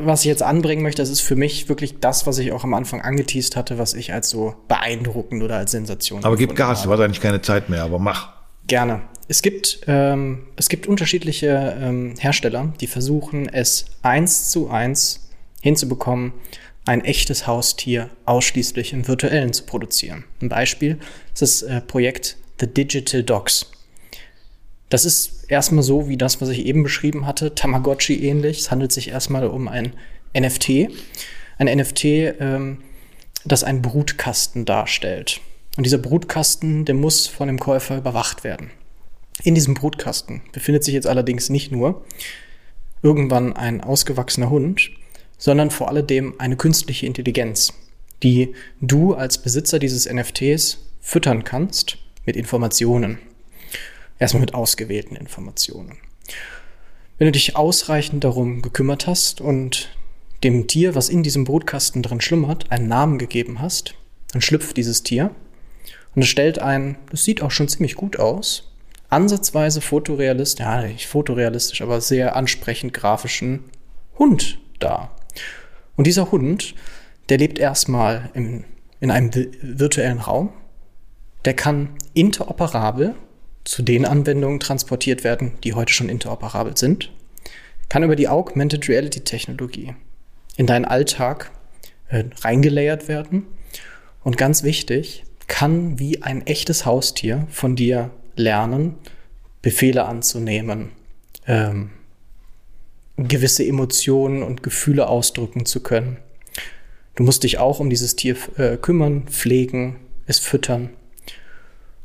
was 0.00 0.20
ich 0.20 0.26
jetzt 0.26 0.42
anbringen 0.42 0.82
möchte, 0.82 1.02
das 1.02 1.10
ist 1.10 1.20
für 1.20 1.36
mich 1.36 1.68
wirklich 1.68 2.00
das, 2.00 2.26
was 2.26 2.38
ich 2.38 2.52
auch 2.52 2.64
am 2.64 2.74
Anfang 2.74 3.00
angeteased 3.00 3.56
hatte, 3.56 3.78
was 3.78 3.94
ich 3.94 4.12
als 4.12 4.28
so 4.30 4.54
beeindruckend 4.68 5.42
oder 5.42 5.56
als 5.56 5.70
Sensation. 5.70 6.24
Aber 6.24 6.36
gib 6.36 6.56
Gas, 6.56 6.78
habe. 6.78 6.88
du 6.88 6.92
hast 6.92 7.00
eigentlich 7.00 7.20
keine 7.20 7.40
Zeit 7.40 7.68
mehr, 7.68 7.84
aber 7.84 7.98
mach. 7.98 8.32
Gerne. 8.66 9.02
Es 9.28 9.42
gibt, 9.42 9.80
ähm, 9.86 10.46
es 10.56 10.68
gibt 10.68 10.86
unterschiedliche 10.86 11.76
ähm, 11.80 12.14
Hersteller, 12.18 12.72
die 12.80 12.86
versuchen, 12.86 13.48
es 13.48 13.86
eins 14.02 14.50
zu 14.50 14.70
eins 14.70 15.28
hinzubekommen, 15.60 16.32
ein 16.84 17.04
echtes 17.04 17.46
Haustier 17.46 18.10
ausschließlich 18.24 18.92
im 18.92 19.08
virtuellen 19.08 19.52
zu 19.52 19.64
produzieren. 19.64 20.24
Ein 20.40 20.48
Beispiel 20.48 20.98
ist 21.32 21.42
das 21.42 21.62
äh, 21.62 21.80
Projekt 21.80 22.36
The 22.60 22.66
Digital 22.66 23.24
Dogs. 23.24 23.70
Das 24.88 25.04
ist 25.04 25.35
erstmal 25.48 25.82
so 25.82 26.08
wie 26.08 26.16
das, 26.16 26.40
was 26.40 26.48
ich 26.48 26.66
eben 26.66 26.82
beschrieben 26.82 27.26
hatte, 27.26 27.54
Tamagotchi 27.54 28.26
ähnlich. 28.26 28.60
Es 28.60 28.70
handelt 28.70 28.92
sich 28.92 29.08
erstmal 29.08 29.46
um 29.46 29.68
ein 29.68 29.92
NFT. 30.38 30.88
Ein 31.58 31.78
NFT, 31.78 32.04
ähm, 32.04 32.78
das 33.44 33.64
einen 33.64 33.82
Brutkasten 33.82 34.64
darstellt. 34.64 35.40
Und 35.76 35.84
dieser 35.84 35.98
Brutkasten, 35.98 36.84
der 36.84 36.94
muss 36.94 37.26
von 37.26 37.48
dem 37.48 37.58
Käufer 37.58 37.98
überwacht 37.98 38.44
werden. 38.44 38.70
In 39.42 39.54
diesem 39.54 39.74
Brutkasten 39.74 40.42
befindet 40.52 40.84
sich 40.84 40.94
jetzt 40.94 41.06
allerdings 41.06 41.50
nicht 41.50 41.70
nur 41.70 42.04
irgendwann 43.02 43.54
ein 43.54 43.82
ausgewachsener 43.82 44.50
Hund, 44.50 44.90
sondern 45.38 45.70
vor 45.70 45.88
allem 45.88 46.34
eine 46.38 46.56
künstliche 46.56 47.06
Intelligenz, 47.06 47.72
die 48.22 48.54
du 48.80 49.14
als 49.14 49.38
Besitzer 49.38 49.78
dieses 49.78 50.10
NFTs 50.10 50.78
füttern 51.00 51.44
kannst 51.44 51.98
mit 52.24 52.36
Informationen. 52.36 53.18
Erstmal 54.18 54.40
mit 54.40 54.54
ausgewählten 54.54 55.16
Informationen. 55.16 55.98
Wenn 57.18 57.26
du 57.26 57.32
dich 57.32 57.56
ausreichend 57.56 58.24
darum 58.24 58.62
gekümmert 58.62 59.06
hast 59.06 59.40
und 59.40 59.90
dem 60.44 60.66
Tier, 60.66 60.94
was 60.94 61.08
in 61.08 61.22
diesem 61.22 61.44
Brutkasten 61.44 62.02
drin 62.02 62.20
schlummert, 62.20 62.70
einen 62.70 62.88
Namen 62.88 63.18
gegeben 63.18 63.60
hast, 63.60 63.94
dann 64.32 64.42
schlüpft 64.42 64.76
dieses 64.76 65.02
Tier 65.02 65.30
und 66.14 66.22
es 66.22 66.28
stellt 66.28 66.58
ein, 66.58 66.96
das 67.10 67.24
sieht 67.24 67.42
auch 67.42 67.50
schon 67.50 67.68
ziemlich 67.68 67.94
gut 67.94 68.18
aus, 68.18 68.72
ansatzweise 69.08 69.80
fotorealistisch, 69.80 70.64
ja, 70.64 70.82
nicht 70.82 71.06
fotorealistisch, 71.06 71.82
aber 71.82 72.00
sehr 72.00 72.36
ansprechend 72.36 72.92
grafischen 72.92 73.64
Hund 74.18 74.58
dar. 74.78 75.16
Und 75.96 76.06
dieser 76.06 76.30
Hund, 76.32 76.74
der 77.28 77.38
lebt 77.38 77.58
erstmal 77.58 78.30
in, 78.34 78.64
in 79.00 79.10
einem 79.10 79.30
virtuellen 79.62 80.20
Raum, 80.20 80.52
der 81.44 81.54
kann 81.54 81.90
interoperabel 82.14 83.14
zu 83.66 83.82
den 83.82 84.06
Anwendungen 84.06 84.60
transportiert 84.60 85.24
werden, 85.24 85.52
die 85.64 85.74
heute 85.74 85.92
schon 85.92 86.08
interoperabel 86.08 86.76
sind, 86.76 87.12
kann 87.88 88.04
über 88.04 88.16
die 88.16 88.28
Augmented 88.28 88.88
Reality 88.88 89.20
Technologie 89.20 89.94
in 90.56 90.66
deinen 90.66 90.84
Alltag 90.84 91.50
äh, 92.08 92.24
reingelayert 92.40 93.08
werden 93.08 93.44
und 94.22 94.38
ganz 94.38 94.62
wichtig, 94.62 95.24
kann 95.48 95.98
wie 95.98 96.22
ein 96.22 96.46
echtes 96.46 96.86
Haustier 96.86 97.46
von 97.50 97.76
dir 97.76 98.10
lernen, 98.36 98.94
Befehle 99.62 100.04
anzunehmen, 100.06 100.90
ähm, 101.46 101.90
gewisse 103.16 103.66
Emotionen 103.66 104.44
und 104.44 104.62
Gefühle 104.62 105.08
ausdrücken 105.08 105.66
zu 105.66 105.82
können. 105.82 106.18
Du 107.16 107.24
musst 107.24 107.42
dich 107.42 107.58
auch 107.58 107.80
um 107.80 107.90
dieses 107.90 108.14
Tier 108.14 108.36
äh, 108.58 108.76
kümmern, 108.76 109.24
pflegen, 109.26 109.96
es 110.26 110.38
füttern. 110.38 110.90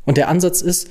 Und 0.05 0.17
der 0.17 0.27
Ansatz 0.27 0.61
ist, 0.61 0.89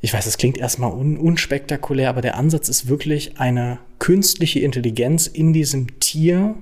ich 0.00 0.12
weiß, 0.12 0.26
es 0.26 0.38
klingt 0.38 0.56
erstmal 0.56 0.92
un 0.92 1.18
unspektakulär, 1.18 2.08
aber 2.08 2.22
der 2.22 2.36
Ansatz 2.36 2.68
ist 2.68 2.88
wirklich 2.88 3.38
eine 3.38 3.78
künstliche 3.98 4.60
Intelligenz 4.60 5.26
in 5.26 5.52
diesem 5.52 6.00
Tier 6.00 6.54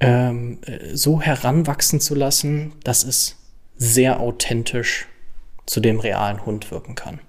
ähm, 0.00 0.58
äh, 0.66 0.94
so 0.96 1.20
heranwachsen 1.20 2.00
zu 2.00 2.14
lassen, 2.14 2.72
dass 2.82 3.04
es 3.04 3.36
sehr 3.76 4.20
authentisch 4.20 5.06
zu 5.66 5.80
dem 5.80 6.00
realen 6.00 6.44
Hund 6.46 6.70
wirken 6.70 6.94
kann. 6.94 7.20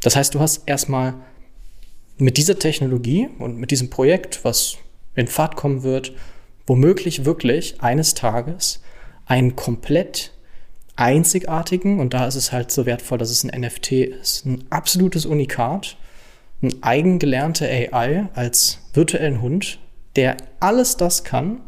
Das 0.00 0.16
heißt, 0.16 0.34
du 0.34 0.40
hast 0.40 0.62
erstmal 0.66 1.14
mit 2.18 2.36
dieser 2.36 2.58
Technologie 2.58 3.28
und 3.38 3.58
mit 3.58 3.70
diesem 3.70 3.90
Projekt, 3.90 4.44
was 4.44 4.76
in 5.14 5.26
Fahrt 5.26 5.56
kommen 5.56 5.82
wird, 5.82 6.12
womöglich 6.66 7.24
wirklich 7.24 7.80
eines 7.80 8.14
Tages 8.14 8.80
einen 9.26 9.56
komplett 9.56 10.32
einzigartigen, 10.98 12.00
und 12.00 12.12
da 12.12 12.26
ist 12.26 12.34
es 12.34 12.50
halt 12.50 12.72
so 12.72 12.84
wertvoll, 12.84 13.18
dass 13.18 13.30
es 13.30 13.44
ein 13.44 13.60
NFT 13.60 13.92
ist, 13.92 14.44
ein 14.46 14.64
absolutes 14.70 15.26
Unikat, 15.26 15.96
ein 16.60 16.82
eigengelernte 16.82 17.66
AI 17.68 18.28
als 18.34 18.80
virtuellen 18.94 19.40
Hund, 19.40 19.78
der 20.16 20.36
alles 20.58 20.96
das 20.96 21.22
kann, 21.22 21.60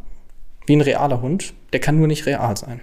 wie 0.66 0.74
ein 0.74 0.80
realer 0.80 1.22
Hund, 1.22 1.54
der 1.72 1.78
kann 1.78 1.96
nur 1.96 2.08
nicht 2.08 2.26
real 2.26 2.56
sein. 2.56 2.80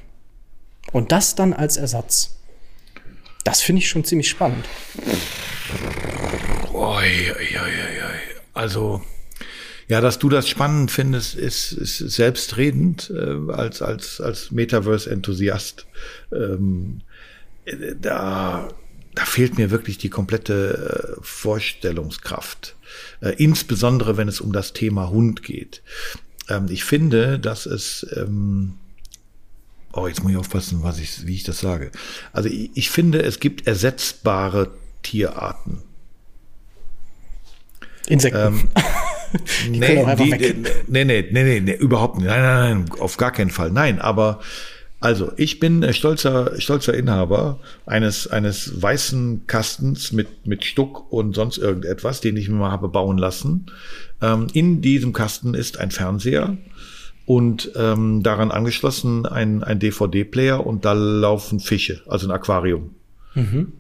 Und 0.94 1.12
das 1.12 1.36
dann 1.36 1.54
als 1.54 1.76
Ersatz. 1.76 2.38
Das 3.44 3.62
finde 3.62 3.82
ich 3.82 3.90
schon 3.90 4.06
ziemlich 4.06 4.30
spannend. 4.30 4.66
Oi, 6.74 6.74
oi, 6.74 7.60
oi, 7.60 7.72
also, 8.54 9.02
ja, 9.88 10.02
dass 10.02 10.20
du 10.20 10.30
das 10.30 10.50
spannend 10.50 10.92
findest, 10.92 11.36
ist, 11.36 11.72
ist 11.72 11.98
selbstredend 11.98 13.10
äh, 13.10 13.52
als, 13.52 13.82
als, 13.82 14.20
als 14.20 14.52
Metaverse-Enthusiast. 14.52 15.86
Ähm, 16.34 17.02
da, 18.00 18.68
da 19.16 19.26
fehlt 19.26 19.58
mir 19.58 19.72
wirklich 19.72 19.98
die 19.98 20.10
komplette 20.10 21.18
äh, 21.18 21.22
Vorstellungskraft. 21.22 22.76
Äh, 23.22 23.36
insbesondere 23.38 24.18
wenn 24.18 24.28
es 24.28 24.42
um 24.42 24.52
das 24.52 24.74
Thema 24.74 25.10
Hund 25.10 25.42
geht. 25.42 25.82
Ähm, 26.50 26.68
ich 26.70 26.84
finde, 26.84 27.40
dass 27.40 27.66
es 27.66 28.06
ähm, 28.16 28.76
Oh, 29.94 30.06
jetzt 30.08 30.22
muss 30.22 30.32
ich 30.32 30.38
aufpassen, 30.38 30.84
was 30.84 31.00
ich, 31.00 31.26
wie 31.26 31.34
ich 31.34 31.44
das 31.44 31.60
sage. 31.60 31.92
Also 32.32 32.50
ich, 32.50 32.70
ich 32.76 32.92
finde, 32.92 33.24
es 33.24 33.40
gibt 33.40 33.66
ersetzbare 33.66 34.70
Tierarten. 35.02 35.82
Insekten. 38.08 38.40
Ähm, 38.40 38.70
nee, 39.70 40.16
die, 40.16 40.56
nee, 40.88 41.06
nee, 41.06 41.26
nee, 41.32 41.60
nee, 41.60 41.76
überhaupt 41.76 42.18
nicht. 42.18 42.28
Nein, 42.28 42.42
nein, 42.42 42.86
nein, 42.86 43.00
auf 43.00 43.18
gar 43.18 43.32
keinen 43.32 43.50
Fall. 43.50 43.72
Nein, 43.72 44.00
aber 44.00 44.40
also 45.00 45.32
ich 45.38 45.60
bin 45.60 45.94
stolzer, 45.94 46.60
stolzer 46.60 46.94
Inhaber 46.94 47.60
eines, 47.86 48.28
eines 48.28 48.82
weißen 48.82 49.46
Kastens 49.46 50.12
mit, 50.12 50.48
mit 50.48 50.66
Stuck 50.66 51.12
und 51.12 51.36
sonst 51.36 51.58
irgendetwas, 51.58 52.20
den 52.20 52.36
ich 52.36 52.50
mir 52.50 52.56
mal 52.56 52.72
habe 52.72 52.90
bauen 52.90 53.18
lassen. 53.18 53.68
Ähm, 54.22 54.48
in 54.54 54.82
diesem 54.82 55.14
Kasten 55.14 55.54
ist 55.54 55.80
ein 55.80 55.92
Fernseher 55.92 56.58
und 57.26 57.72
ähm, 57.76 58.24
daran 58.24 58.50
angeschlossen 58.50 59.28
ein, 59.28 59.64
ein 59.64 59.80
DVD-Player 59.80 60.66
und 60.66 60.84
da 60.84 60.94
laufen 60.94 61.60
Fische, 61.60 62.02
also 62.08 62.28
ein 62.28 62.32
Aquarium. 62.32 62.96
Mhm. 63.36 63.74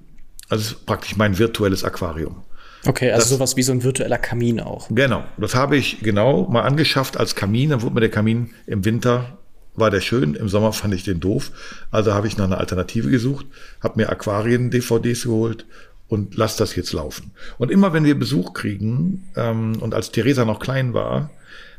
Also 0.49 0.75
praktisch 0.85 1.15
mein 1.17 1.39
virtuelles 1.39 1.83
Aquarium. 1.83 2.43
Okay, 2.85 3.11
also 3.11 3.23
das, 3.23 3.29
sowas 3.29 3.57
wie 3.57 3.63
so 3.63 3.71
ein 3.71 3.83
virtueller 3.83 4.17
Kamin 4.17 4.59
auch. 4.59 4.87
Genau, 4.89 5.23
das 5.37 5.55
habe 5.55 5.77
ich 5.77 5.99
genau 6.01 6.47
mal 6.47 6.61
angeschafft 6.61 7.17
als 7.17 7.35
Kamin. 7.35 7.71
Dann 7.71 7.81
wurde 7.81 7.95
mir 7.95 8.01
der 8.01 8.11
Kamin 8.11 8.51
im 8.65 8.85
Winter 8.85 9.37
war 9.77 9.91
der 9.91 10.01
schön, 10.01 10.33
im 10.33 10.49
Sommer 10.49 10.73
fand 10.73 10.93
ich 10.93 11.03
den 11.03 11.19
doof. 11.19 11.51
Also 11.91 12.13
habe 12.13 12.27
ich 12.27 12.35
nach 12.35 12.45
einer 12.45 12.57
Alternative 12.57 13.09
gesucht, 13.09 13.45
habe 13.81 14.01
mir 14.01 14.09
Aquarien-DVDs 14.09 15.23
geholt 15.23 15.65
und 16.07 16.35
lass 16.35 16.57
das 16.57 16.75
jetzt 16.75 16.93
laufen. 16.93 17.31
Und 17.57 17.71
immer 17.71 17.93
wenn 17.93 18.03
wir 18.03 18.17
Besuch 18.17 18.53
kriegen, 18.53 19.29
ähm, 19.35 19.77
und 19.79 19.93
als 19.93 20.11
Theresa 20.11 20.45
noch 20.45 20.59
klein 20.59 20.93
war, 20.93 21.29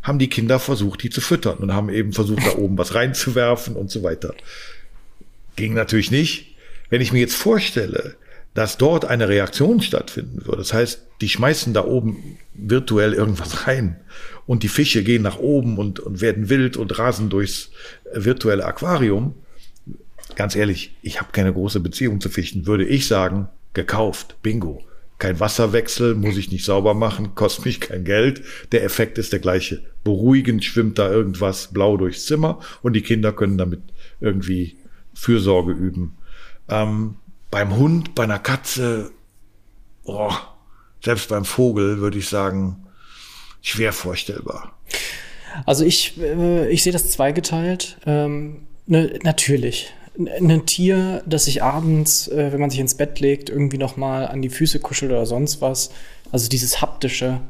haben 0.02 0.18
die 0.18 0.28
Kinder 0.28 0.60
versucht, 0.60 1.02
die 1.02 1.10
zu 1.10 1.20
füttern 1.20 1.58
und 1.58 1.72
haben 1.72 1.88
eben 1.88 2.12
versucht, 2.12 2.46
da 2.46 2.56
oben 2.56 2.78
was 2.78 2.94
reinzuwerfen 2.94 3.74
und 3.74 3.90
so 3.90 4.02
weiter. 4.04 4.32
Ging 5.56 5.74
natürlich 5.74 6.12
nicht. 6.12 6.54
Wenn 6.88 7.00
ich 7.00 7.12
mir 7.12 7.18
jetzt 7.18 7.34
vorstelle, 7.34 8.14
dass 8.58 8.76
dort 8.76 9.04
eine 9.04 9.28
Reaktion 9.28 9.80
stattfinden 9.80 10.44
würde. 10.44 10.56
Das 10.56 10.74
heißt, 10.74 11.06
die 11.20 11.28
schmeißen 11.28 11.74
da 11.74 11.84
oben 11.84 12.38
virtuell 12.54 13.12
irgendwas 13.12 13.68
rein 13.68 14.00
und 14.46 14.64
die 14.64 14.68
Fische 14.68 15.04
gehen 15.04 15.22
nach 15.22 15.38
oben 15.38 15.78
und, 15.78 16.00
und 16.00 16.20
werden 16.20 16.48
wild 16.48 16.76
und 16.76 16.98
rasen 16.98 17.30
durchs 17.30 17.70
virtuelle 18.12 18.64
Aquarium. 18.64 19.34
Ganz 20.34 20.56
ehrlich, 20.56 20.92
ich 21.02 21.20
habe 21.20 21.30
keine 21.30 21.52
große 21.52 21.78
Beziehung 21.78 22.20
zu 22.20 22.30
Fischen, 22.30 22.66
würde 22.66 22.84
ich 22.84 23.06
sagen, 23.06 23.46
gekauft, 23.74 24.34
bingo. 24.42 24.82
Kein 25.18 25.38
Wasserwechsel, 25.38 26.16
muss 26.16 26.36
ich 26.36 26.50
nicht 26.50 26.64
sauber 26.64 26.94
machen, 26.94 27.36
kostet 27.36 27.64
mich 27.64 27.78
kein 27.78 28.02
Geld. 28.02 28.42
Der 28.72 28.82
Effekt 28.82 29.18
ist 29.18 29.32
der 29.32 29.38
gleiche. 29.38 29.84
Beruhigend 30.02 30.64
schwimmt 30.64 30.98
da 30.98 31.08
irgendwas 31.08 31.68
blau 31.72 31.96
durchs 31.96 32.26
Zimmer 32.26 32.58
und 32.82 32.94
die 32.94 33.02
Kinder 33.02 33.32
können 33.32 33.56
damit 33.56 33.82
irgendwie 34.20 34.78
Fürsorge 35.14 35.70
üben. 35.70 36.16
Ähm, 36.68 37.14
beim 37.50 37.76
Hund, 37.76 38.14
bei 38.14 38.24
einer 38.24 38.38
Katze, 38.38 39.10
oh, 40.04 40.32
selbst 41.02 41.28
beim 41.28 41.44
Vogel 41.44 41.98
würde 41.98 42.18
ich 42.18 42.28
sagen, 42.28 42.86
schwer 43.62 43.92
vorstellbar. 43.92 44.72
Also 45.66 45.84
ich, 45.84 46.20
äh, 46.20 46.68
ich 46.68 46.82
sehe 46.82 46.92
das 46.92 47.10
zweigeteilt. 47.10 47.98
Ähm, 48.06 48.66
ne, 48.86 49.18
natürlich. 49.22 49.92
Ein 50.18 50.66
Tier, 50.66 51.22
das 51.26 51.44
sich 51.44 51.62
abends, 51.62 52.28
äh, 52.28 52.52
wenn 52.52 52.60
man 52.60 52.70
sich 52.70 52.80
ins 52.80 52.96
Bett 52.96 53.20
legt, 53.20 53.50
irgendwie 53.50 53.78
nochmal 53.78 54.26
an 54.26 54.42
die 54.42 54.50
Füße 54.50 54.80
kuschelt 54.80 55.12
oder 55.12 55.26
sonst 55.26 55.60
was. 55.60 55.90
Also 56.32 56.48
dieses 56.48 56.80
haptische, 56.80 57.40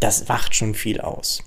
das 0.00 0.28
macht 0.28 0.54
schon 0.54 0.74
viel 0.74 1.00
aus. 1.00 1.42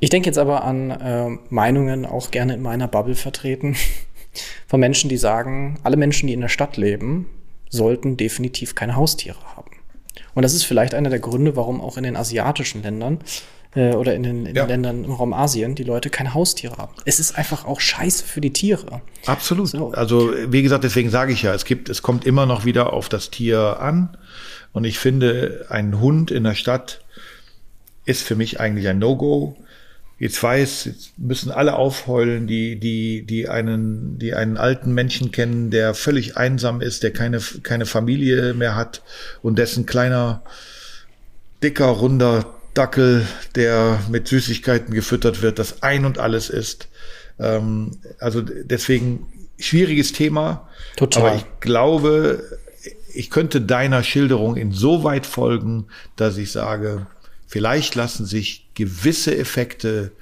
Ich 0.00 0.10
denke 0.10 0.28
jetzt 0.28 0.38
aber 0.38 0.64
an 0.64 0.90
äh, 0.90 1.28
Meinungen, 1.50 2.06
auch 2.06 2.30
gerne 2.30 2.54
in 2.54 2.62
meiner 2.62 2.88
Bubble 2.88 3.14
vertreten, 3.14 3.76
von 4.66 4.80
Menschen, 4.80 5.08
die 5.08 5.16
sagen, 5.16 5.78
alle 5.82 5.96
Menschen, 5.96 6.26
die 6.26 6.32
in 6.32 6.40
der 6.40 6.48
Stadt 6.48 6.76
leben, 6.76 7.26
sollten 7.68 8.16
definitiv 8.16 8.74
keine 8.74 8.96
Haustiere 8.96 9.38
haben. 9.56 9.70
Und 10.34 10.42
das 10.42 10.54
ist 10.54 10.64
vielleicht 10.64 10.94
einer 10.94 11.10
der 11.10 11.18
Gründe, 11.18 11.56
warum 11.56 11.80
auch 11.80 11.96
in 11.96 12.04
den 12.04 12.16
asiatischen 12.16 12.82
Ländern 12.82 13.20
äh, 13.74 13.94
oder 13.94 14.14
in, 14.14 14.22
den, 14.22 14.46
in 14.46 14.54
ja. 14.54 14.64
den, 14.64 14.68
Ländern 14.68 15.04
im 15.04 15.12
Raum 15.12 15.32
Asien 15.32 15.74
die 15.74 15.84
Leute 15.84 16.10
keine 16.10 16.34
Haustiere 16.34 16.76
haben. 16.76 16.92
Es 17.04 17.20
ist 17.20 17.36
einfach 17.36 17.64
auch 17.64 17.80
scheiße 17.80 18.24
für 18.24 18.40
die 18.40 18.52
Tiere. 18.52 19.00
Absolut. 19.26 19.68
So. 19.68 19.90
Also 19.92 20.32
wie 20.48 20.62
gesagt, 20.62 20.84
deswegen 20.84 21.10
sage 21.10 21.32
ich 21.32 21.42
ja, 21.42 21.54
es 21.54 21.64
gibt, 21.64 21.88
es 21.88 22.02
kommt 22.02 22.24
immer 22.26 22.46
noch 22.46 22.64
wieder 22.64 22.92
auf 22.92 23.08
das 23.08 23.30
Tier 23.30 23.80
an. 23.80 24.16
Und 24.72 24.84
ich 24.84 24.98
finde, 24.98 25.66
ein 25.68 26.00
Hund 26.00 26.30
in 26.30 26.44
der 26.44 26.54
Stadt 26.54 27.02
ist 28.04 28.22
für 28.22 28.36
mich 28.36 28.58
eigentlich 28.58 28.88
ein 28.88 28.98
No-Go 28.98 29.56
jetzt 30.18 30.42
weiß, 30.42 30.84
jetzt 30.84 31.18
müssen 31.18 31.50
alle 31.50 31.74
aufheulen, 31.74 32.46
die, 32.46 32.78
die, 32.78 33.22
die 33.22 33.48
einen, 33.48 34.18
die 34.18 34.34
einen 34.34 34.56
alten 34.56 34.92
Menschen 34.92 35.32
kennen, 35.32 35.70
der 35.70 35.94
völlig 35.94 36.36
einsam 36.36 36.80
ist, 36.80 37.02
der 37.02 37.12
keine, 37.12 37.40
keine 37.62 37.86
Familie 37.86 38.54
mehr 38.54 38.76
hat 38.76 39.02
und 39.42 39.58
dessen 39.58 39.86
kleiner, 39.86 40.42
dicker, 41.62 41.86
runder 41.86 42.54
Dackel, 42.74 43.26
der 43.54 44.00
mit 44.08 44.28
Süßigkeiten 44.28 44.94
gefüttert 44.94 45.42
wird, 45.42 45.58
das 45.58 45.82
ein 45.82 46.04
und 46.04 46.18
alles 46.18 46.48
ist. 46.48 46.88
Ähm, 47.38 47.98
also 48.18 48.40
deswegen 48.40 49.26
schwieriges 49.58 50.12
Thema. 50.12 50.68
Total. 50.96 51.22
Aber 51.22 51.36
ich 51.36 51.44
glaube, 51.60 52.42
ich 53.14 53.30
könnte 53.30 53.60
deiner 53.60 54.02
Schilderung 54.02 54.56
insoweit 54.56 55.26
folgen, 55.26 55.86
dass 56.16 56.36
ich 56.36 56.50
sage, 56.50 57.06
Vielleicht 57.52 57.96
lassen 57.96 58.24
sich 58.24 58.66
gewisse 58.72 59.36
Effekte, 59.36 60.12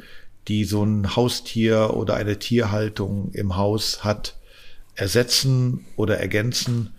die 0.48 0.64
so 0.64 0.82
ein 0.82 1.14
Haustier 1.14 1.94
oder 1.94 2.14
eine 2.16 2.40
Tierhaltung 2.40 3.30
im 3.34 3.54
Haus 3.54 4.02
hat, 4.02 4.34
ersetzen 4.96 5.86
oder 5.94 6.18
ergänzen, 6.18 6.92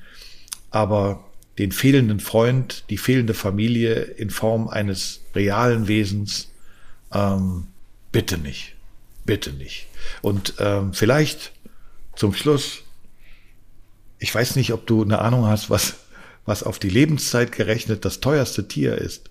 aber 0.69 1.25
den 1.59 1.73
fehlenden 1.73 2.21
Freund, 2.21 2.85
die 2.89 2.97
fehlende 2.97 3.33
Familie 3.33 4.03
in 4.03 4.29
Form 4.29 4.69
eines 4.69 5.19
realen 5.35 5.89
Wesens, 5.89 6.47
ähm, 7.13 7.67
bitte 8.13 8.37
nicht, 8.37 8.75
bitte 9.25 9.51
nicht. 9.51 9.87
Und 10.21 10.53
ähm, 10.59 10.93
vielleicht 10.93 11.51
zum 12.15 12.33
Schluss, 12.33 12.83
ich 14.17 14.33
weiß 14.33 14.55
nicht, 14.55 14.71
ob 14.71 14.87
du 14.87 15.03
eine 15.03 15.19
Ahnung 15.19 15.47
hast, 15.47 15.69
was, 15.69 15.95
was 16.45 16.63
auf 16.63 16.79
die 16.79 16.87
Lebenszeit 16.87 17.51
gerechnet 17.51 18.05
das 18.05 18.21
teuerste 18.21 18.69
Tier 18.69 18.97
ist. 18.97 19.30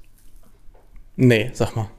Nee, 1.21 1.51
sag 1.53 1.77
mal. 1.77 1.91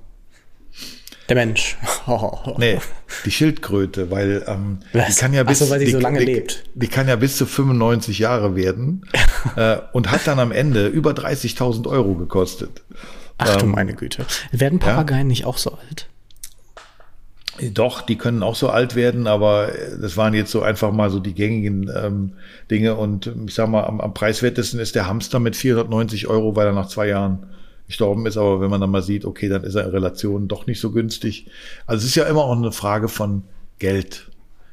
Der 1.30 1.36
Mensch. 1.36 1.78
Oh. 2.08 2.40
Nee, 2.58 2.80
die 3.24 3.32
Schildkröte, 3.32 4.10
weil 4.10 4.44
ähm, 4.48 4.80
die 4.94 5.16
kann 5.16 5.32
ja 5.32 5.44
bis 5.44 5.60
so, 5.60 5.78
die, 5.78 5.92
so 5.92 6.00
lange 6.00 6.20
die, 6.20 6.26
lebt. 6.26 6.64
Die 6.74 6.88
kann 6.88 7.08
ja 7.08 7.16
bis 7.16 7.38
zu 7.38 7.46
95 7.46 8.18
Jahre 8.18 8.56
werden 8.56 9.06
äh, 9.56 9.78
und 9.94 10.10
hat 10.10 10.26
dann 10.26 10.40
am 10.40 10.52
Ende 10.52 10.88
über 10.88 11.12
30.000 11.12 11.88
Euro 11.88 12.16
gekostet. 12.16 12.82
Ach 13.38 13.58
du 13.58 13.66
ähm, 13.66 13.72
meine 13.72 13.94
Güte. 13.94 14.26
Werden 14.52 14.80
Papageien 14.80 15.22
ja? 15.22 15.28
nicht 15.28 15.46
auch 15.46 15.60
so 15.60 15.72
alt? 15.72 16.08
Doch, 17.74 18.02
die 18.02 18.18
können 18.18 18.42
auch 18.42 18.56
so 18.56 18.70
alt 18.70 18.96
werden, 18.96 19.28
aber 19.28 19.72
das 20.02 20.18
waren 20.18 20.34
jetzt 20.34 20.52
so 20.52 20.64
einfach 20.64 20.92
mal 20.92 21.12
so 21.12 21.20
die 21.20 21.36
gängigen 21.36 21.92
ähm, 21.96 22.34
Dinge. 22.72 22.96
Und 22.96 23.32
ich 23.46 23.54
sag 23.54 23.70
mal, 23.70 23.84
am, 23.84 24.02
am 24.02 24.16
preiswertesten 24.16 24.80
ist 24.80 24.96
der 24.96 25.06
Hamster 25.06 25.40
mit 25.40 25.56
490 25.56 26.28
Euro, 26.28 26.56
weil 26.56 26.66
er 26.66 26.74
nach 26.74 26.88
zwei 26.88 27.08
Jahren 27.08 27.46
gestorben 27.92 28.26
ist. 28.26 28.38
Aber 28.38 28.62
wenn 28.62 28.70
man 28.70 28.82
dann 28.82 28.90
mal 28.90 29.04
sieht, 29.04 29.26
okay, 29.26 29.50
dann 29.50 29.64
ist 29.64 29.76
er 29.76 29.86
in 29.86 29.92
Relation 29.92 30.48
doch 30.48 30.66
nicht 30.66 30.80
so 30.80 30.92
günstig. 30.92 31.48
Also 31.86 32.02
es 32.02 32.10
ist 32.10 32.16
ja 32.16 32.24
immer 32.24 32.44
auch 32.44 32.56
eine 32.56 32.72
Frage 32.72 33.08
von 33.08 33.44
Geld. 33.80 34.28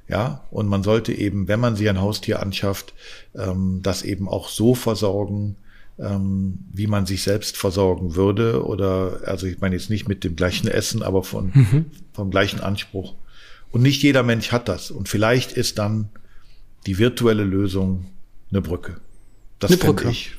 Ja, 0.09 0.47
und 0.51 0.69
man 0.69 0.83
sollte 0.83 1.13
eben, 1.13 1.49
wenn 1.49 1.61
man 1.61 1.77
sich 1.77 1.89
ein 1.89 2.01
Haustier 2.01 2.41
anschafft, 2.41 2.95
ähm, 3.35 3.81
das 3.83 4.03
eben 4.03 4.27
auch 4.27 4.49
so 4.49 4.75
versorgen, 4.75 5.57
ähm, 5.99 6.61
wie 6.73 6.87
man 6.87 7.05
sich 7.05 7.23
selbst 7.23 7.59
versorgen 7.59 8.15
würde. 8.15 8.65
Oder, 8.65 9.21
also 9.27 9.47
ich 9.47 9.61
meine 9.61 9.75
jetzt 9.75 9.91
nicht 9.91 10.09
mit 10.09 10.25
dem 10.25 10.35
gleichen 10.35 10.69
Essen, 10.69 11.03
aber 11.03 11.25
von, 11.25 11.51
mhm. 11.53 11.87
vom 12.15 12.31
gleichen 12.31 12.61
Anspruch. 12.61 13.17
Und 13.71 13.83
nicht 13.83 14.03
jeder 14.03 14.23
Mensch 14.23 14.51
hat 14.51 14.69
das. 14.69 14.91
Und 14.91 15.11
vielleicht 15.11 15.53
ist 15.53 15.79
dann 15.79 16.09
die 16.87 16.97
virtuelle 16.97 17.45
Lösung 17.45 18.07
eine 18.51 18.63
Brücke. 18.63 18.97
Das 19.59 19.73
eine 19.73 19.79
Brücke. 19.79 20.09
Ich 20.09 20.33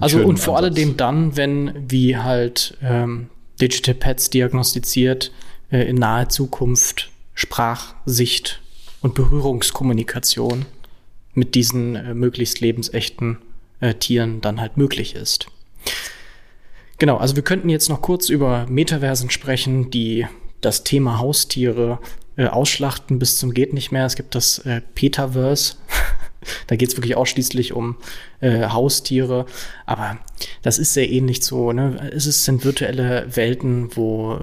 also 0.00 0.18
und 0.18 0.38
vor 0.38 0.58
Ansatz. 0.58 0.72
alledem 0.72 0.96
dann, 0.96 1.36
wenn 1.36 1.90
wie 1.90 2.16
halt 2.16 2.76
ähm, 2.82 3.28
Digital 3.60 3.94
Pets 3.94 4.30
diagnostiziert 4.30 5.32
äh, 5.70 5.88
in 5.88 5.96
naher 5.96 6.28
Zukunft 6.28 7.10
Sprachsicht 7.34 8.60
und 9.00 9.14
Berührungskommunikation 9.14 10.66
mit 11.34 11.54
diesen 11.54 11.96
äh, 11.96 12.14
möglichst 12.14 12.60
lebensechten 12.60 13.38
äh, 13.80 13.94
Tieren 13.94 14.40
dann 14.40 14.60
halt 14.60 14.76
möglich 14.76 15.14
ist. 15.14 15.46
Genau, 16.98 17.16
also 17.16 17.34
wir 17.34 17.42
könnten 17.42 17.68
jetzt 17.68 17.88
noch 17.88 18.00
kurz 18.00 18.28
über 18.28 18.66
Metaversen 18.68 19.30
sprechen, 19.30 19.90
die 19.90 20.26
das 20.60 20.84
Thema 20.84 21.18
Haustiere 21.18 21.98
äh, 22.36 22.46
ausschlachten 22.46 23.18
bis 23.18 23.38
zum 23.38 23.52
geht 23.52 23.72
nicht 23.72 23.92
mehr. 23.92 24.06
Es 24.06 24.14
gibt 24.14 24.34
das 24.34 24.58
äh, 24.60 24.80
Petaverse. 24.94 25.74
da 26.66 26.76
geht 26.76 26.88
es 26.88 26.96
wirklich 26.96 27.16
ausschließlich 27.16 27.72
um 27.72 27.96
äh, 28.40 28.68
Haustiere. 28.68 29.46
Aber 29.86 30.18
das 30.62 30.78
ist 30.78 30.94
sehr 30.94 31.10
ähnlich 31.10 31.44
so. 31.44 31.72
Ne? 31.72 32.10
Es 32.14 32.26
ist, 32.26 32.44
sind 32.44 32.64
virtuelle 32.64 33.26
Welten, 33.34 33.96
wo 33.96 34.34
äh, 34.34 34.38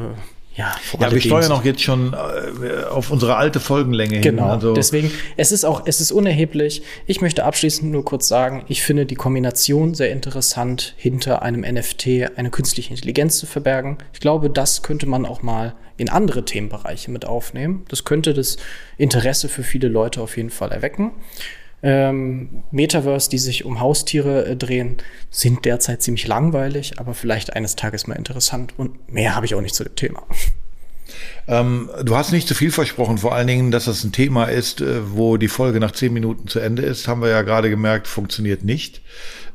ja, 0.60 0.76
ja 1.00 1.12
wir 1.12 1.22
steuern 1.22 1.54
auch 1.54 1.64
jetzt 1.64 1.82
schon 1.82 2.14
äh, 2.14 2.84
auf 2.84 3.12
unsere 3.12 3.38
alte 3.38 3.62
Folgenlänge 3.62 4.20
genau. 4.20 4.44
hin. 4.44 4.52
Also 4.52 4.74
Deswegen, 4.74 5.10
es 5.38 5.54
ist 5.54 5.64
auch, 5.64 5.84
es 5.86 6.02
ist 6.02 6.12
unerheblich. 6.12 6.82
Ich 7.08 7.22
möchte 7.22 7.46
abschließend 7.46 7.90
nur 7.90 8.04
kurz 8.04 8.28
sagen, 8.28 8.66
ich 8.68 8.82
finde 8.82 9.06
die 9.06 9.16
Kombination 9.16 9.94
sehr 9.94 10.12
interessant, 10.12 10.96
hinter 10.98 11.44
einem 11.44 11.62
NFT 11.62 12.36
eine 12.36 12.50
künstliche 12.50 12.90
Intelligenz 12.90 13.38
zu 13.38 13.46
verbergen. 13.46 14.00
Ich 14.12 14.20
glaube, 14.20 14.50
das 14.50 14.84
könnte 14.84 15.06
man 15.06 15.26
auch 15.26 15.42
mal 15.42 15.76
in 15.96 16.10
andere 16.10 16.44
Themenbereiche 16.44 17.10
mit 17.10 17.26
aufnehmen. 17.26 17.86
Das 17.88 18.04
könnte 18.04 18.34
das 18.34 18.58
Interesse 18.98 19.48
für 19.48 19.64
viele 19.64 19.88
Leute 19.88 20.22
auf 20.22 20.36
jeden 20.36 20.50
Fall 20.50 20.74
erwecken. 20.74 21.12
Ähm, 21.82 22.64
Metaverse, 22.72 23.30
die 23.30 23.38
sich 23.38 23.66
um 23.66 23.80
Haustiere 23.80 24.46
äh, 24.46 24.56
drehen, 24.56 24.98
sind 25.30 25.66
derzeit 25.66 26.02
ziemlich 26.02 26.28
langweilig, 26.28 27.00
aber 27.00 27.14
vielleicht 27.14 27.54
eines 27.54 27.76
Tages 27.76 28.08
mal 28.08 28.16
interessant. 28.16 28.74
Und 28.78 29.12
mehr 29.12 29.36
habe 29.36 29.46
ich 29.46 29.56
auch 29.56 29.62
nicht 29.62 29.76
zu 29.76 29.84
dem 29.84 29.96
Thema. 29.96 30.24
Ähm, 31.48 31.90
du 32.04 32.16
hast 32.16 32.32
nicht 32.32 32.48
zu 32.48 32.56
viel 32.56 32.72
versprochen, 32.72 33.18
vor 33.18 33.34
allen 33.34 33.48
Dingen, 33.48 33.72
dass 33.72 33.86
das 33.86 34.04
ein 34.04 34.12
Thema 34.12 34.46
ist, 34.46 34.82
äh, 34.82 35.00
wo 35.12 35.38
die 35.38 35.48
Folge 35.48 35.80
nach 35.80 35.92
zehn 35.92 36.14
Minuten 36.14 36.48
zu 36.48 36.60
Ende 36.60 36.84
ist, 36.84 37.08
haben 37.08 37.22
wir 37.22 37.30
ja 37.30 37.42
gerade 37.42 37.70
gemerkt, 37.70 38.08
funktioniert 38.08 38.64
nicht. 38.64 39.02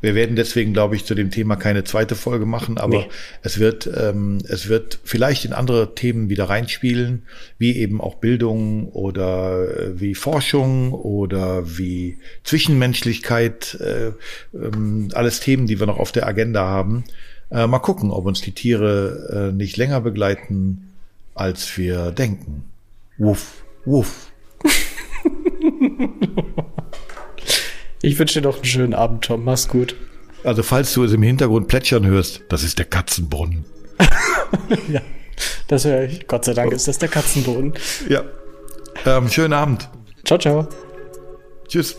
Wir 0.04 0.14
werden 0.14 0.36
deswegen, 0.36 0.74
glaube 0.74 0.96
ich, 0.96 1.06
zu 1.06 1.14
dem 1.14 1.30
Thema 1.30 1.56
keine 1.56 1.82
zweite 1.82 2.14
Folge 2.14 2.44
machen, 2.44 2.76
aber 2.76 2.98
nee. 2.98 3.08
es 3.42 3.58
wird, 3.58 3.88
ähm, 3.96 4.38
es 4.46 4.68
wird 4.68 4.98
vielleicht 5.02 5.46
in 5.46 5.54
andere 5.54 5.94
Themen 5.94 6.28
wieder 6.28 6.44
reinspielen, 6.44 7.22
wie 7.56 7.76
eben 7.76 8.02
auch 8.02 8.16
Bildung 8.16 8.88
oder 8.90 9.66
äh, 9.66 9.98
wie 9.98 10.14
Forschung 10.14 10.92
oder 10.92 11.78
wie 11.78 12.18
Zwischenmenschlichkeit, 12.42 13.78
äh, 13.80 14.12
ähm, 14.54 15.08
alles 15.14 15.40
Themen, 15.40 15.66
die 15.66 15.80
wir 15.80 15.86
noch 15.86 15.98
auf 15.98 16.12
der 16.12 16.26
Agenda 16.26 16.66
haben. 16.66 17.04
Äh, 17.50 17.66
mal 17.66 17.78
gucken, 17.78 18.10
ob 18.10 18.26
uns 18.26 18.42
die 18.42 18.52
Tiere 18.52 19.50
äh, 19.52 19.56
nicht 19.56 19.78
länger 19.78 20.02
begleiten, 20.02 20.90
als 21.34 21.76
wir 21.76 22.10
denken. 22.10 22.70
Wuff, 23.18 23.64
wuff. 23.84 24.32
Ich 28.04 28.18
wünsche 28.18 28.42
dir 28.42 28.46
noch 28.46 28.56
einen 28.56 28.66
schönen 28.66 28.92
Abend, 28.92 29.24
Tom. 29.24 29.44
Mach's 29.44 29.66
gut. 29.66 29.96
Also, 30.44 30.62
falls 30.62 30.92
du 30.92 31.04
es 31.04 31.14
im 31.14 31.22
Hintergrund 31.22 31.68
plätschern 31.68 32.04
hörst, 32.04 32.42
das 32.50 32.62
ist 32.62 32.78
der 32.78 32.84
Katzenbrunnen. 32.84 33.64
ja, 34.88 35.00
das 35.68 35.86
höre 35.86 36.02
ich. 36.02 36.26
Gott 36.26 36.44
sei 36.44 36.52
Dank 36.52 36.72
ist 36.72 36.86
das 36.86 36.98
der 36.98 37.08
Katzenbrunnen. 37.08 37.72
Ja. 38.06 38.24
Ähm, 39.06 39.30
schönen 39.30 39.54
Abend. 39.54 39.88
Ciao, 40.22 40.38
ciao. 40.38 40.68
Tschüss. 41.66 41.96